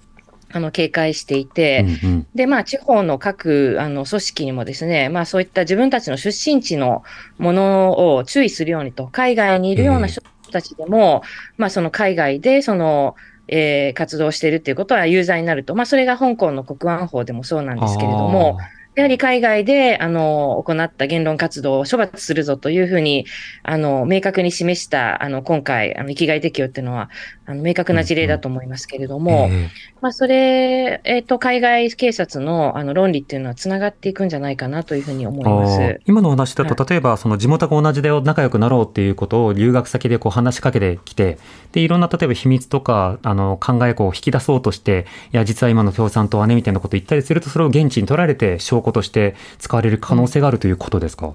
[0.54, 7.02] あの、警戒していて、うんうんで、まあ、地方の各、あの、組織にもですね、まあ、そういった自分たちの出身地の
[7.38, 11.22] ものを注意するようにと、海外にいるような人たちでも、
[11.56, 13.16] まあ、その海外で、その、
[13.48, 15.74] えー活動しているっていうことは有罪になると。
[15.74, 18.58] まあ、それが香港の国安法でもそうなんですけれども、
[18.94, 23.26] やはり海外で、あの、行った言論活動を処罰するぞというふうに、
[23.62, 27.10] あの、明確に示した、あの、今回、あの、生きがい適用っていうのは、
[27.46, 36.00] あの、明確な事例だと思いますけれども、ええまあ、それ、えっ、と、海外警察の、あの、論理っていうのはつながっていくんじゃないかなというふうに思います。
[36.06, 41.38] 今のお話だはと、例えばその地元が同じで仲良くなろうっていうことを留学先でこう話しかけてきて、
[41.72, 51.34] で、いろんな例えば秘密とか、あの、考えを引き出そうとして、いや、実は今の共産党はね、みたいなことを言ったりすると、それを現地に取られて証拠として使われる可能性があるということですか、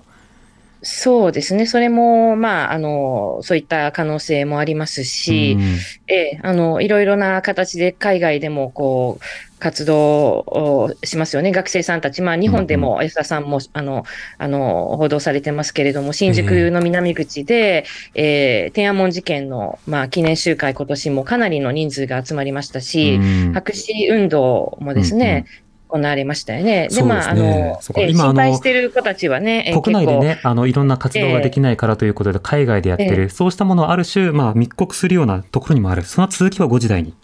[0.81, 1.65] そうですね。
[1.65, 5.61] それも、まあ、あの、そういった可能性もありますし、うん
[6.07, 9.23] ええ、あの、いろいろな形で海外でも、こう、
[9.59, 11.51] 活動をしますよね。
[11.51, 12.21] 学生さんたち。
[12.21, 14.05] まあ、日本でも安田さんも、あの、
[14.37, 17.83] あの、報道されてますけれども、新宿の南口で、
[18.15, 25.45] えー天安門事件の、まあ、記念集会、今年もかなりの人数が集まりましたし、うん白紙運動もですね、
[25.89, 26.87] 行われましたよね。
[26.89, 27.35] で、まあ、あ
[27.81, 36.03] 心配してる子たちはね、えー国内でね、あの、いろんな活動ができないからということで、海外でやってる、えそうしたものをある種、まあ、密告するようなところにもある。
[36.03, 37.15] その続きは5時台に。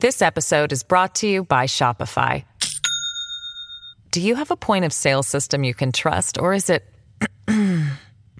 [0.00, 2.44] This episode is brought to you by Shopify.
[4.12, 6.84] Do you have a point of sale system you can trust, or is it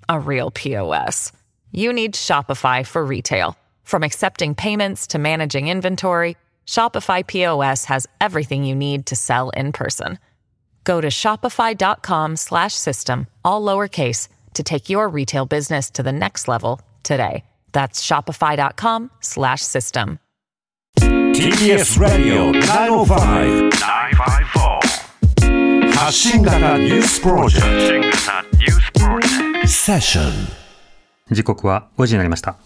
[0.09, 1.33] a real POS?
[1.73, 3.57] You need Shopify for retail.
[3.83, 6.37] From accepting payments to managing inventory,
[6.67, 10.19] Shopify POS has everything you need to sell in person.
[10.84, 16.47] Go to shopify.com slash system, all lowercase, to take your retail business to the next
[16.47, 17.43] level today.
[17.71, 20.19] That's shopify.com slash system.
[20.99, 23.73] TBS ラディオ905-954
[25.95, 30.32] 発信型ニュースプロジェクトセッション
[31.32, 32.58] 時刻は5時になりました。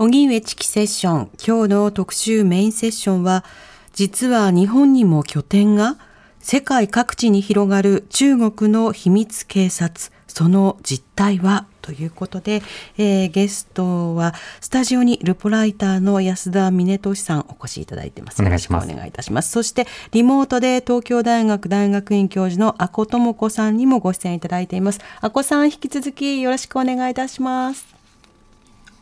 [0.00, 3.44] 荻上チキセッション今日の特集メインセッションは
[3.92, 5.98] 実は日本にも拠点が
[6.38, 12.62] 世界各地に広がる中国の秘密警察その実態はということで、
[12.96, 14.32] えーゲストは
[14.62, 18.40] スタジオにルポライターの安田峰俊さんお越しいただいてます。
[18.40, 19.50] お願いしますお願いいたします。
[19.50, 25.00] そしてリモートで東京大学大学院教授の阿古智子さんにもご出演いただいています。
[25.20, 27.86] 阿古さん引き続きよろしくお願いいたします。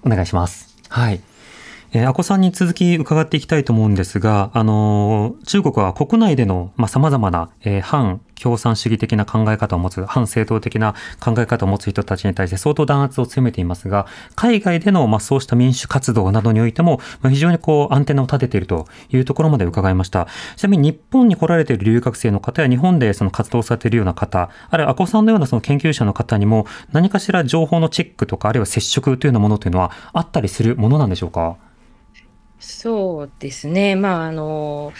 [0.04, 0.77] お願いします。
[0.88, 1.20] はい。
[1.92, 20.28] えー、アコさんに続き伺っていきたいと思うんですが、あのー中国は国内での、まあ、様々な、えー反共産主義的な考え方を持つ、反正統的な考え方を持つ人たちに対して相当弾圧を強めていますが、海外での、まあ、そうした民主活動などにおいても、まあ、非常にこう、アンテナを立てているというところまで伺いました。
[20.56, 31.56] ちなみに日本に来られている留学生の方や日本でその活動されているような方、あるいはアコさんのようなその研究者の方にも、何かしら情報のチェックとか、あるいは接触というようなものというのはあったりするものなんでしょうか？
[32.60, 33.94] そうですね。
[33.94, 34.92] まあ、あの、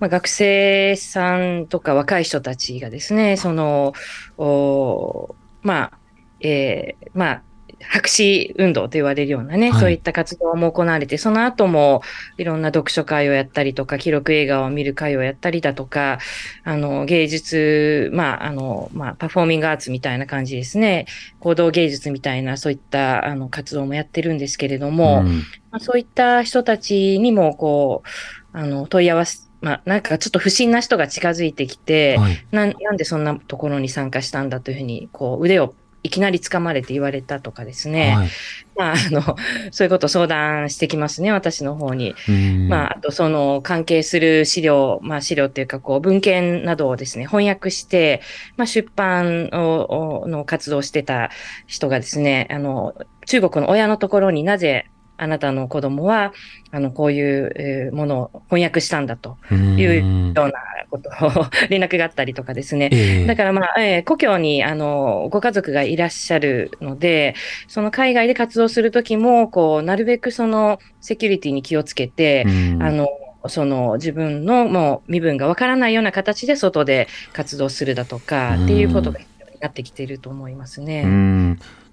[0.00, 3.92] まあ、学生さんとか若い人たちがですね、その、
[4.38, 5.98] おまあ、
[6.40, 7.42] えーまあ、
[7.82, 9.80] 白紙運動と言われるようなね、はい。
[9.80, 12.02] そういった活動も行われて、その後も
[12.36, 16.18] いろんな読書会をやったりとか、記録映画を見る会をやったりだとか、
[16.64, 21.06] あの、芸術、まあ、あの、まあ、パフォーミングアーツみたいな感じですね、
[21.40, 25.38] 行動芸術みたいな、そういった、あの、活動もやってるんですけれども、ん。
[25.70, 32.44] まあ、そういった人たちにも、こう、あの、問い合わせ、まあ、なんかちょっと不審な人が近づいてきて、はい。
[32.50, 38.14] なんなんでそんなところに参加したんだというふうに、こう、腕をいきなり掴まれて言われたとかですね。
[38.14, 38.28] はい
[38.80, 39.36] まあ、あの、
[39.70, 42.14] そういうことを相談してきますね、私の方に。
[42.26, 48.22] うんまあ、あと、その、関係する資料、まあ、資料っていうか、こう、文献などをですね、翻訳して、
[48.56, 51.30] まあ、出版を、をの活動をしてた
[51.66, 52.94] 人がですね、あの、
[53.26, 54.86] 中国の親のところになぜ、
[55.22, 56.32] あなたの子供は、
[56.70, 60.52] あの、こういうえーものを翻訳したんだというような
[60.90, 61.08] こと
[61.40, 62.88] を 連絡があったりとかですね。
[62.92, 63.26] ええ。
[63.26, 67.34] だからまあ、えー故郷に、あの、ご家族がいらっしゃるので、
[67.68, 72.82] その海外で活動するときも、こう、なるべくその、セキュリティに気をつけて、うん。
[72.82, 73.08] あの、
[73.48, 78.64] その自分のもう身分がわからないような形で外で活動するだとかうん。
[78.64, 81.04] っていうことが必要になってきていると思いますね。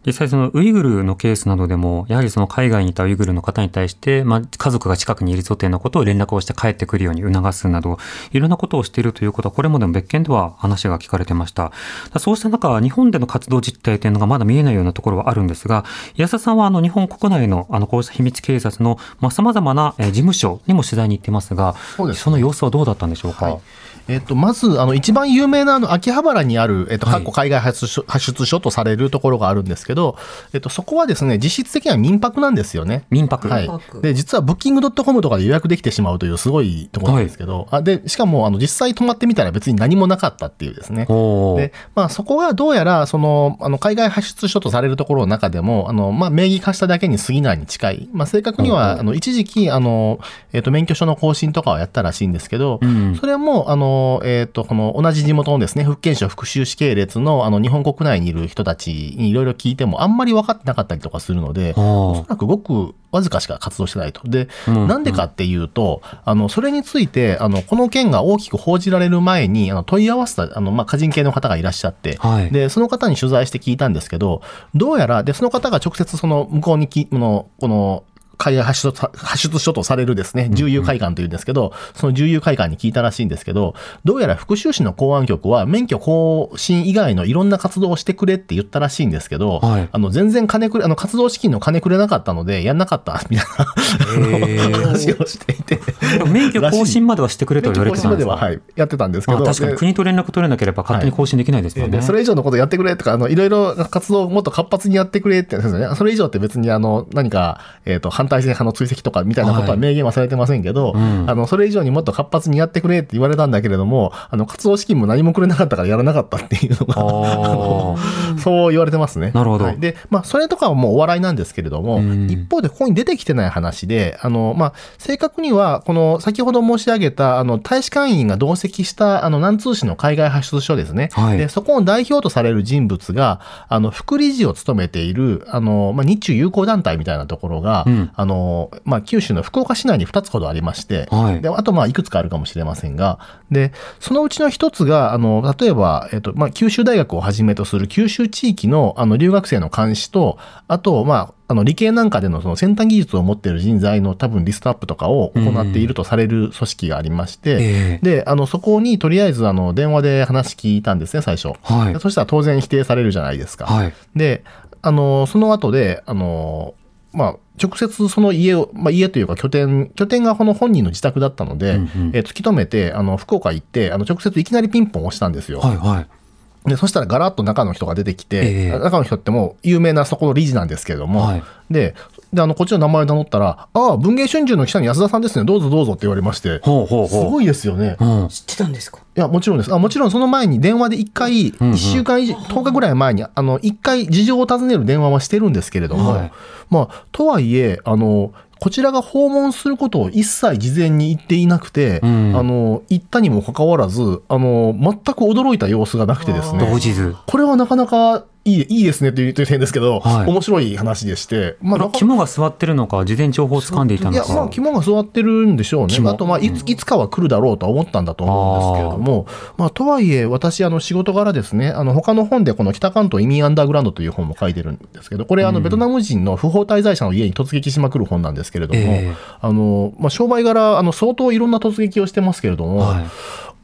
[0.07, 7.97] うん実際そのウイグルのケースなどでも、やはりその海外にいたウイグルの方に対して、まあ家族が近くにいるぞというようなことを連絡をして帰ってくるように促すなど、
[8.31, 11.73] いろんなことをしているということは、これまでも別件では話が聞かれてました。
[12.19, 15.83] そうした中、日本での活動実態というのがまだ見えないようなところはあるんですが、
[16.15, 21.75] 安田さんはあの日本国内のあのこうした秘密警察のまあ様々なえー事務所にも取材に行ってますが、
[22.15, 23.45] その様子はどうだったんでしょうか？
[23.45, 23.59] はい
[24.07, 30.17] えっと、まず、あの、一番有名な、あの、秋葉原にある、えっと、海外発出所発出所とされるところがあるんですけど、
[30.53, 33.05] えっと、そこはですね、実質的には民泊なんですよね。
[33.09, 33.47] 民泊。
[33.47, 34.01] はい泊。
[34.01, 41.05] で、実はブッキングドットコムとかで予約できてしまうというすごいところなんですけど、あで、しかも、あの、実際泊まってみたら別に何もなかったっていうですね。
[41.05, 48.09] で、まあ、そこがどうやら、その、あの、海外発出所とされるところの中でも、あの、まあ、名義化しただけに過ぎないに近い。
[48.13, 50.19] まあ、正確には、あの、一時期、あの、
[50.53, 64.27] えっ、と、免許証の更新とかはやったらしいんですけど、うんそれも、あの、えっ、と、この、同じ地元のですね、福建省福州市系列の、あの、日本国内にいる人たちにいろいろ聞いても、あんまり分かってなかったりとかするので、おそらくごくわずかしか活動してないと。
[64.27, 64.87] で、うん。
[64.87, 72.51] なんでかっていうと、あの、それについて、あの、この件が大きく報じられる前に、あの、問い合わせた、あの、まあ、個人系の方がいらっしゃって、はい。
[72.51, 74.41] で、その方に取材して聞いたんですけど、
[74.75, 78.03] どうやら、で、その方が直接その、向こうにき、この、この、
[78.37, 83.73] 海外発出発出所とされるですね、重油会館というんですけど、その重油会館に聞いたらしいんですけど、
[84.05, 95.77] どうやら福州市の公安局は免許更新以外のいろんな活動をしてくれって言ったらしいんですけど、はいあの、全然金くれ、あの、活動資金の金くれなかったので、やんなかった、みたいへな話をしていて。
[95.77, 98.35] ー 免許更新まではしてくれと免言われてたんですか？
[98.35, 101.97] 許更新までは、はい、やってたんですけど、まあ確かにで国と連絡取れなければ勝手に更新できないですもんね。
[101.97, 105.95] でそれ以上のことやってくれとか、あの、いろいろ活動をもっと活発にやってくれって言うんですよね。
[105.95, 109.79] それ以上って別にあの、何か、えっ、と、反対性派の追跡とかみたいなことははい。
[109.79, 111.29] 明言はされてませんけど、うん。
[111.29, 117.97] あの、それ以上にもっと活発にやってくれって言われたんだけれども、あの、活動資金も何もくれなかったからやらなかったっていうのが、
[118.39, 119.31] そう言われてますね。
[119.33, 119.65] なるほど。
[119.65, 119.79] はい。
[119.79, 122.29] で、まあ、それとかはもうお笑いなんですけれども、うん。
[122.29, 131.09] 一方でここに出てきてない話で、あの、まあ、正確には、この、先ほど申し上げた、あの、大使館員が同席した、あの、南通市の海外発出所ですね。
[131.13, 131.37] はい。
[131.37, 143.19] で、そこの代表とされる人物が、あの、副理事を務めている、あの、まあ、日中友好団体みたいなところが、うんあの、まあ、九州の福岡市内に2つほどありまして、はいで、あと、まあ、いくつかあるかもしれませんが、
[143.51, 161.49] で、そのうちの一つが、あの、例えば、えっと、まあ、九州大学をはじめとする九州地域の、あの、留学生の監視と、あと、まあ、あの、理系なんかでのその先端技術を持っている人材の多分リストアップとかを行っているとされる組織がありまして、ええで、あの、そこにとりあえず、あの、電話で話聞いたんですね、最初。
[161.61, 163.65] はいでそしたら当然否定されるじゃないですか。
[163.67, 163.93] はい。
[164.15, 164.43] で、
[164.81, 166.73] あの、その後で、あの、
[167.17, 175.59] まあ、直接その家を、まあ、家というか拠点、拠点がこの本人の自宅だったので、うんうんえー突き止めて、あの、福岡行って、あの、直接いきなりピンポン押したんですよ。
[175.59, 176.69] はいはい。
[176.69, 181.95] で、そしたらガラッと中の人が出てきて、ええ中の人ってもう有名なそこの理事なんですけれども、はいで、
[182.33, 187.23] で、あの、こっちの名前を名乗ったら、ああ、文芸春秋の記者の安田さんですね、どうぞどうぞって言われまして、ほうほうほう。
[187.23, 187.95] すごいですよね。
[187.99, 188.27] うん。
[188.27, 188.99] 知ってたんですか？
[188.99, 189.73] いや、もちろんです。
[189.73, 196.31] あもちろんその前に電話で一回、んうん一週間以上、10日ぐらい前に、あの、一回事情を尋ねる電話はしてるんですけれども、はい
[196.69, 207.15] まあ、とはいえ、あの、こちらが訪問することを一切事前に言っていなくて、うんあの、言ったにもかかわらず、あの、全く驚いた様子がなくてですね、同時図。
[207.27, 214.33] これはなかなかいい、いいですねというと変ですけど、はい面白い話でして、まあ、肝が座ってるのか、事前情報を掴んでいたいや、のか。
[214.33, 215.93] まあ、肝が座ってるんでしょうね。
[215.93, 219.25] 肝あと、まあ、いつ、いつかは来るだろうとは思ったんだと思うんですけれども、
[219.57, 233.05] まあ、とはいえ、私、あの、仕事柄ですね、あの、他の本で、この北関東移民アンダーグラウンドという本も書いてるんですけど、これ、あの、ベトナム人の不法滞在者の家に突撃しまくる本なんですけれども、ええあの、まあ、商売柄、あの、相当いろんな突撃をしてますけれども、はい。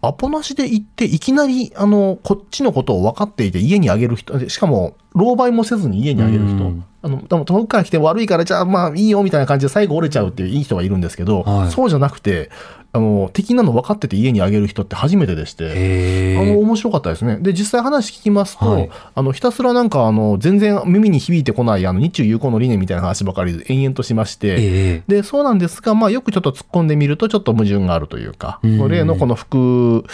[0.03, 12.49] アポなしで行って、いきなり、あの、こっちのことを分かっていて、家にあげる人、しかも、狼狽もせずに家にあげる人うん、あの、でも遠くから来て悪いから、じゃあまあいいよみたいな感じで最後折れちゃうっていういい人がいるんですけど、はいそうじゃなくて、
[12.95, 16.55] あの、敵なの分かってて家にあげる人って初めてでして、へあの、え。
[16.55, 17.37] 面白かったですね。
[17.37, 25.03] で、実際話聞きますと、はいあの、ひたすらなんか、あの、全然耳に響いてこない、あの、日中友好の理念みたいな話ばかりで延々としまして、ええ。
[25.07, 30.05] で、そうなんですが、まあ、よくちょっと突っ込んでみると、ちょっと矛盾があるというか、うん例のこの副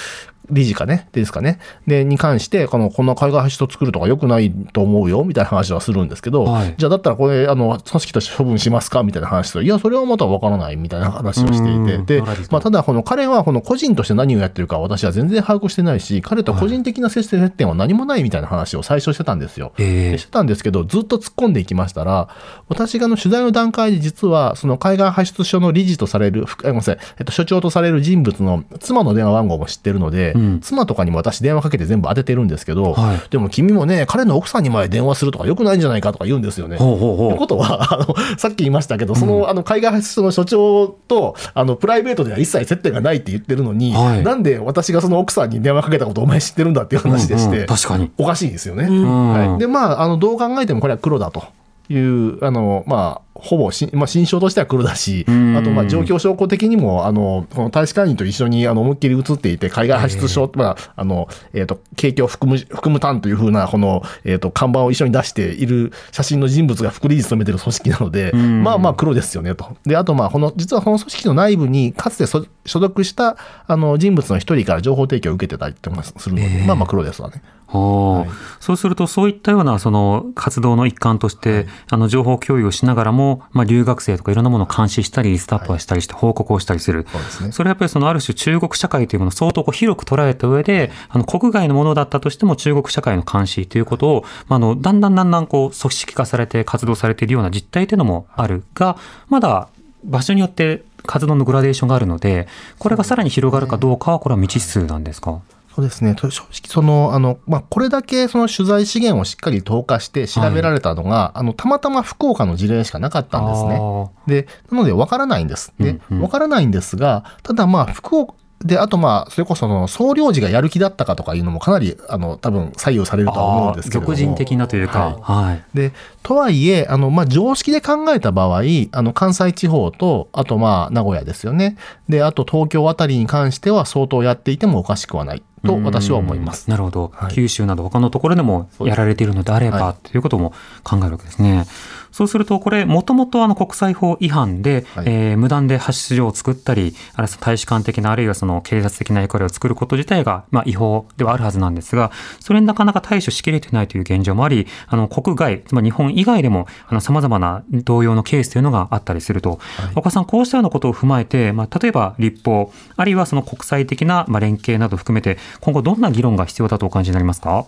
[0.52, 6.76] 理事かね、ですかね、で、に関して、この、こんな海外発出を作るとか良くないと思うよ、みたいな話はするんですけど、はい。
[6.78, 9.04] じゃあだったらこれ、あの、組織として処分しますか？
[9.04, 12.06] みたいな話と、いや、それはまたわからない、みたいな話をしていて、うん。
[12.06, 19.72] でまあ、ただ、この彼は、この個人として何をやってるか私は全然把握してないし、彼と個人的な接接点は何もないみたいな話を最初してたんですよ。
[19.78, 20.12] ええ。
[20.12, 22.30] でしてたんですけど、ずっと突っ込んでいきましたら、
[22.68, 33.22] 私があの取材の段階で実は、その海外発出所の理事とされる、ごめんなさい、えっと、所長とされる人物の妻の電話番号も知ってるので、うん妻とかにも私電話かけて全部当ててるんですけど、はい。
[33.30, 36.78] でも君もね、彼の奥さんにまで電話するとか良くないんじゃないかとか言うんですよね。
[36.78, 37.30] ほうほうほう。
[37.30, 44.24] ということは、 あの、さっき言いましたけど、その、あの、海外発出所の所長と、あの、プライベートでは一切接点がないって言ってるのに、はい。
[44.24, 47.62] なんで私がその奥さんに電話かけたことをお前知ってるんだっていう話でして、うん。
[47.62, 48.12] うん確かに。
[48.18, 48.86] おかしいですよね。
[48.86, 51.44] んはい、で、まあ、あの、どう考えてもこれは黒だと。
[51.90, 69.78] いう、あの、まあ、ほぼし、まあ、心象としては黒だし、うんあと、まあ、状況証拠的にも、あの、この大使館員と一緒に、あの、思いっきり映っていて、海外発出証、まあ、あの、えっ、と、景気を含む、含む単というふうな、この、えっ、と、看板を一緒に出している写真の人物が副理事務めてる組織なので、んまあまあ、黒ですよね、と。
[69.86, 73.38] で、あと、まあ、この、実はこの組織の内部に、かつてそ所属した、
[73.68, 77.42] あの、人物の一人から情報提供を受けてたりとかするので、ええまあまあ、黒ですわね。
[77.72, 87.08] はいそうすると、そういったようなその活動の一環として、あの情報共有をしながらも、まあ、留学生とかいろんなものを監視したり、リストアップをしたりして報告をしたりする。
[87.10, 87.52] そうですね。
[87.52, 98.98] それはやっぱりそのある種中国社会というものを相当こう広く捉えた上で、あの国外のものだったとしても中国社会の監視ということを、まあ、あのだんだんだんだんこう組織化されて活動されているような実態というのもあるが、
[99.30, 99.70] まだ
[100.04, 102.48] 場所によって活動のグラデーションがあるので、
[102.78, 105.42] これがさらに広がるかどうかはこれは未知数なんですか？
[105.80, 106.14] そうですね。
[106.14, 113.80] と正直、その、あの、まあ、これだけその取材資源をしっかり投下して調べられたのが、あの、たまたま福岡の事例しかなかったんですね。
[113.80, 115.74] あで、なので分からないんです。
[115.80, 118.34] でうん、うん分からないんですが、ただまあ、福岡、
[118.64, 124.16] で、あとまあ、それこそその総領事がやる気だったかとかいうのもかなり、あの、多分左右されるーとは思うんですけれども。
[124.16, 125.64] 俗人的なというか、はい。
[125.74, 125.94] で、
[126.24, 131.78] とはいえ、あの、まあ、常識で考えた場合、あの、関西地方と、あとまあ、名古屋ですよね。
[132.10, 136.72] で、あと東京あたりに関しては相当やっていてもおかしくはないと私は思いますうん。
[136.72, 140.54] なるほど、はい九州など他のところでもやられているのであれば、はということも
[140.84, 141.66] 考えるわけですね。
[142.12, 159.60] そうすると、これ、もともとあの国際法違反で、はいえー無断で発出所を作ったり、あるいは大使館的な、あるいはその警察的な役割を作ること自体が、まあ、違法ではあるはずなんですが、それになかなか対処しきれてないという現状もあり、あの国外、つまり日本以外でも、あの様々な同様のケースというのがあったりすると、
[159.96, 167.66] 岡さん、こうしたようなことを踏まえて、まあ、例えば立法、あるいはその国際的なまあ連携など含めて、今後どんな議論が必要だとお感じになりますか？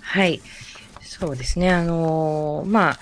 [0.00, 0.40] はい。
[1.00, 1.70] そうですね。
[1.70, 2.98] あのーまあ、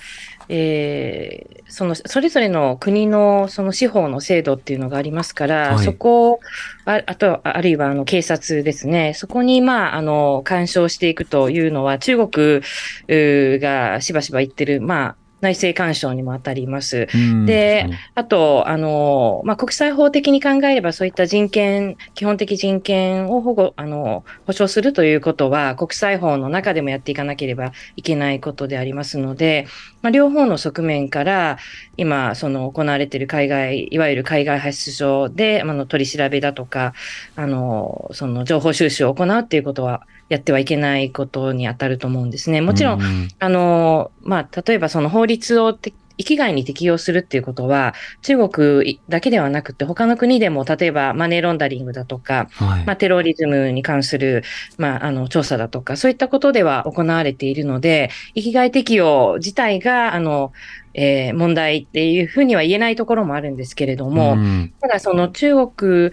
[0.49, 6.38] えーその、それぞれの国のその司法の制度っていうのがありますから、はいそこ、
[6.84, 9.14] ああと、あるいはあの警察ですね。
[9.14, 12.61] そこに、まあ、あの、干渉していくというのは、中国
[13.09, 17.09] がしばしば言ってる、まあ、内政干渉にも当たります。
[17.47, 29.66] で、あと、あの、まあ、国際法的に考えれば、そういった人権、基本的人権を保護、あの、保障するということは、国際法の中でもやっていかなければいけないことでありますので、
[30.03, 31.59] まあ、両方の側面から、
[31.96, 36.92] 今、その、行われている海外、いわゆる海外発出所で、あの、取り調べだとか、
[37.36, 42.62] あの、その、情報収集を行うっていうことは、やってはいけないことに当たると思うんですね。
[42.62, 45.92] もちろん、うんあの、まあ、例えばその法律をて
[46.22, 52.84] 域外に適用するっていうことは、中国だけではなくて、他の国でも、例えばマネーロンダリングだとか、はい。
[52.84, 54.44] まあ、テロリズムに関する、
[54.78, 60.52] まあ、あの、調査だとか、そういったことでは行われているので、域外適用自体が、あの、
[60.94, 64.72] えー問題っていうふうには言えないところもあるんですけれども、うん。
[64.80, 66.10] ただその中国、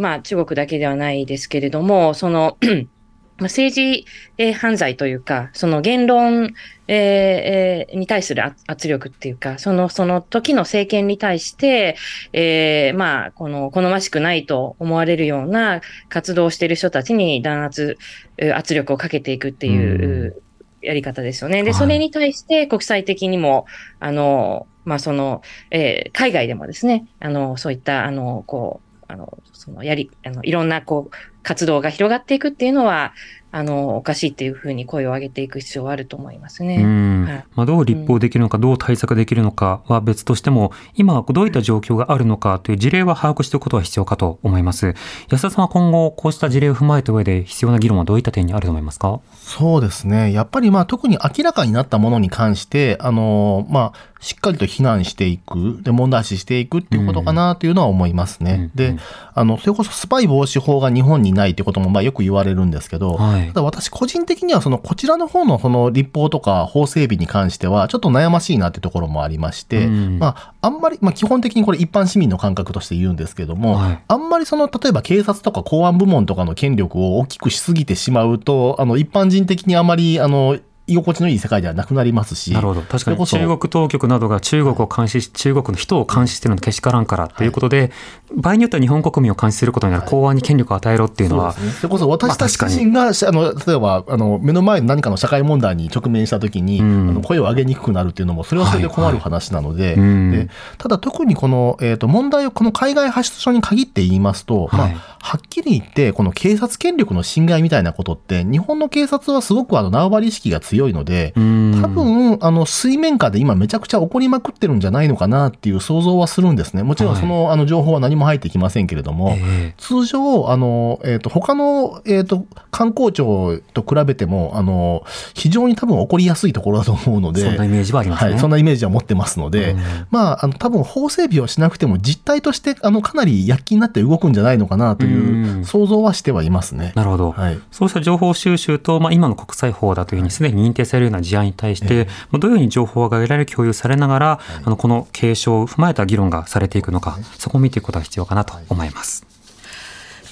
[0.00, 2.97] まあ中国だけではないですけれども、その、まあ
[3.46, 6.54] 政治、えー犯罪というか、その言論、
[6.88, 11.96] えーえーに対する圧圧力っていうか、その、その時の政権に対して、
[12.32, 17.96] えーまあ、この、好ましくないと思われるような活動をしている人たちに弾圧、
[18.42, 20.42] う圧力をかけていくっていう、う
[20.82, 21.62] やり方ですよね。
[21.62, 23.66] で、はいそれに対して国際的にも、
[24.00, 33.12] あの、まあ、その、えー海外でもですね、あの、そういった、あの、こう、あの、その、やり、あの、いろんな、こう、活動が広がっていくっていうのは、
[33.50, 36.82] あの、おかしいっていうふうに声を上げていく必要はあると思いますうね。
[36.82, 44.94] んはいまあ、どう立法できるのか、どう対策できるのかは別としても、今どういった状況があるのかという事例は把握しておくことは必要かと思います。
[45.30, 49.20] 安田さんは今後、こうした事例を踏まえた上で必要な議論はどういった点にあると思いますか？
[49.32, 50.30] そうですね。
[50.34, 58.52] やっぱりまあ特に明らかになったものに関して、あの、まあ、しっかりと非難していく、で、問題視していくっていうことかなというのは思いますね。
[58.52, 58.96] うんうんで、
[59.32, 63.48] あの、それこそスパイ防止法が日本にないってこともまあよく言われるんですけど、はい。
[63.48, 70.18] ただ私個人的にはそのこちらの方のその立法とか法整備に関してはちょっと悩ましいなってところもありまして、うん。
[70.18, 74.02] まあ、あんまり、まあ基本的にこれ一般市民の感覚として言うんですけども、はい。
[74.06, 80.58] あんまりその、例えば警察とか公安部門とかの権力を大きくしすぎてしまうと、あの、一般人的にあまり、あの、
[80.88, 82.52] 居心地のいい世界ではなくなりますし。
[82.52, 82.80] なるほど。
[82.82, 87.92] 確かに中国当局などが中国を監視し、中国の人を監視してるのけしからんからということで、
[88.34, 91.80] 場合によっては日本国民を監視することになる公安に権力を与えろっていうのは、そうですね。
[91.80, 116.82] それこそ私たち自身が、しあの、例えば、あの、目の前の何かの社会問題に直面したときに、うんあの声を上げにくくなるっていうのも、それはそれで困る話なので、うんでただ特にこの、えっ、と、問題をこの海外発出所に限って言いますと、はいまあ、はっきり言って、この警察権力の侵害みたいなことって、日本の警察はすごくあの縄張り意識が強いので、うん多分、あの、水面下で今めちゃくちゃ起こりまくってるんじゃないのかなっていう想像はするんですね。
[116.82, 125.04] もちろんその、あの、情報は何も入ってきませんけれども、え通常、あの、えっ、と、他の、えっ、と、観光庁と比べても、あの、
[125.34, 128.30] 非常に多分起こりやすいところだと思うので、えそんなイメージはありますね。
[128.32, 136.92] はい、そんなイメージは持ってますので、うんまあ、あの、多分法整備をしなくても実態として、あの、かなり躍起になって動くんじゃないのかなといううん想像はしてはいますね。
[136.94, 137.32] なるほど。
[137.32, 137.58] はい。
[137.70, 146.82] そうした情報収集と、まあ、今の国際法だというふうにすでに認定されるような事案に対して、まあどういうふうに情報が得られる共有されながら、あのこの継承を踏まえた議論がされてい。
[146.88, 149.26] くのか、そこを見ていくことが必要かなと思います。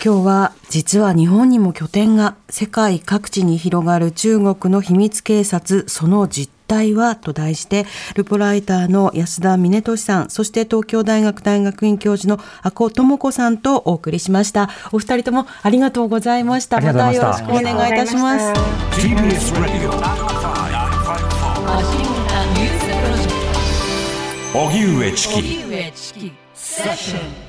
[0.05, 14.69] 今日は実は日本にも拠点が世界各地に広がる中国の秘密警察その実態はと題してルポライターの安田峰俊さんそして東京大学大学院教授の阿古智子さんとお送りしました。
[14.93, 16.81] お二人ともありがとうございました。
[16.81, 17.13] また。
[17.13, 18.53] よろしくお願いいたします。
[19.01, 19.91] TBS Radio.
[24.55, 27.46] 荻上チキセッション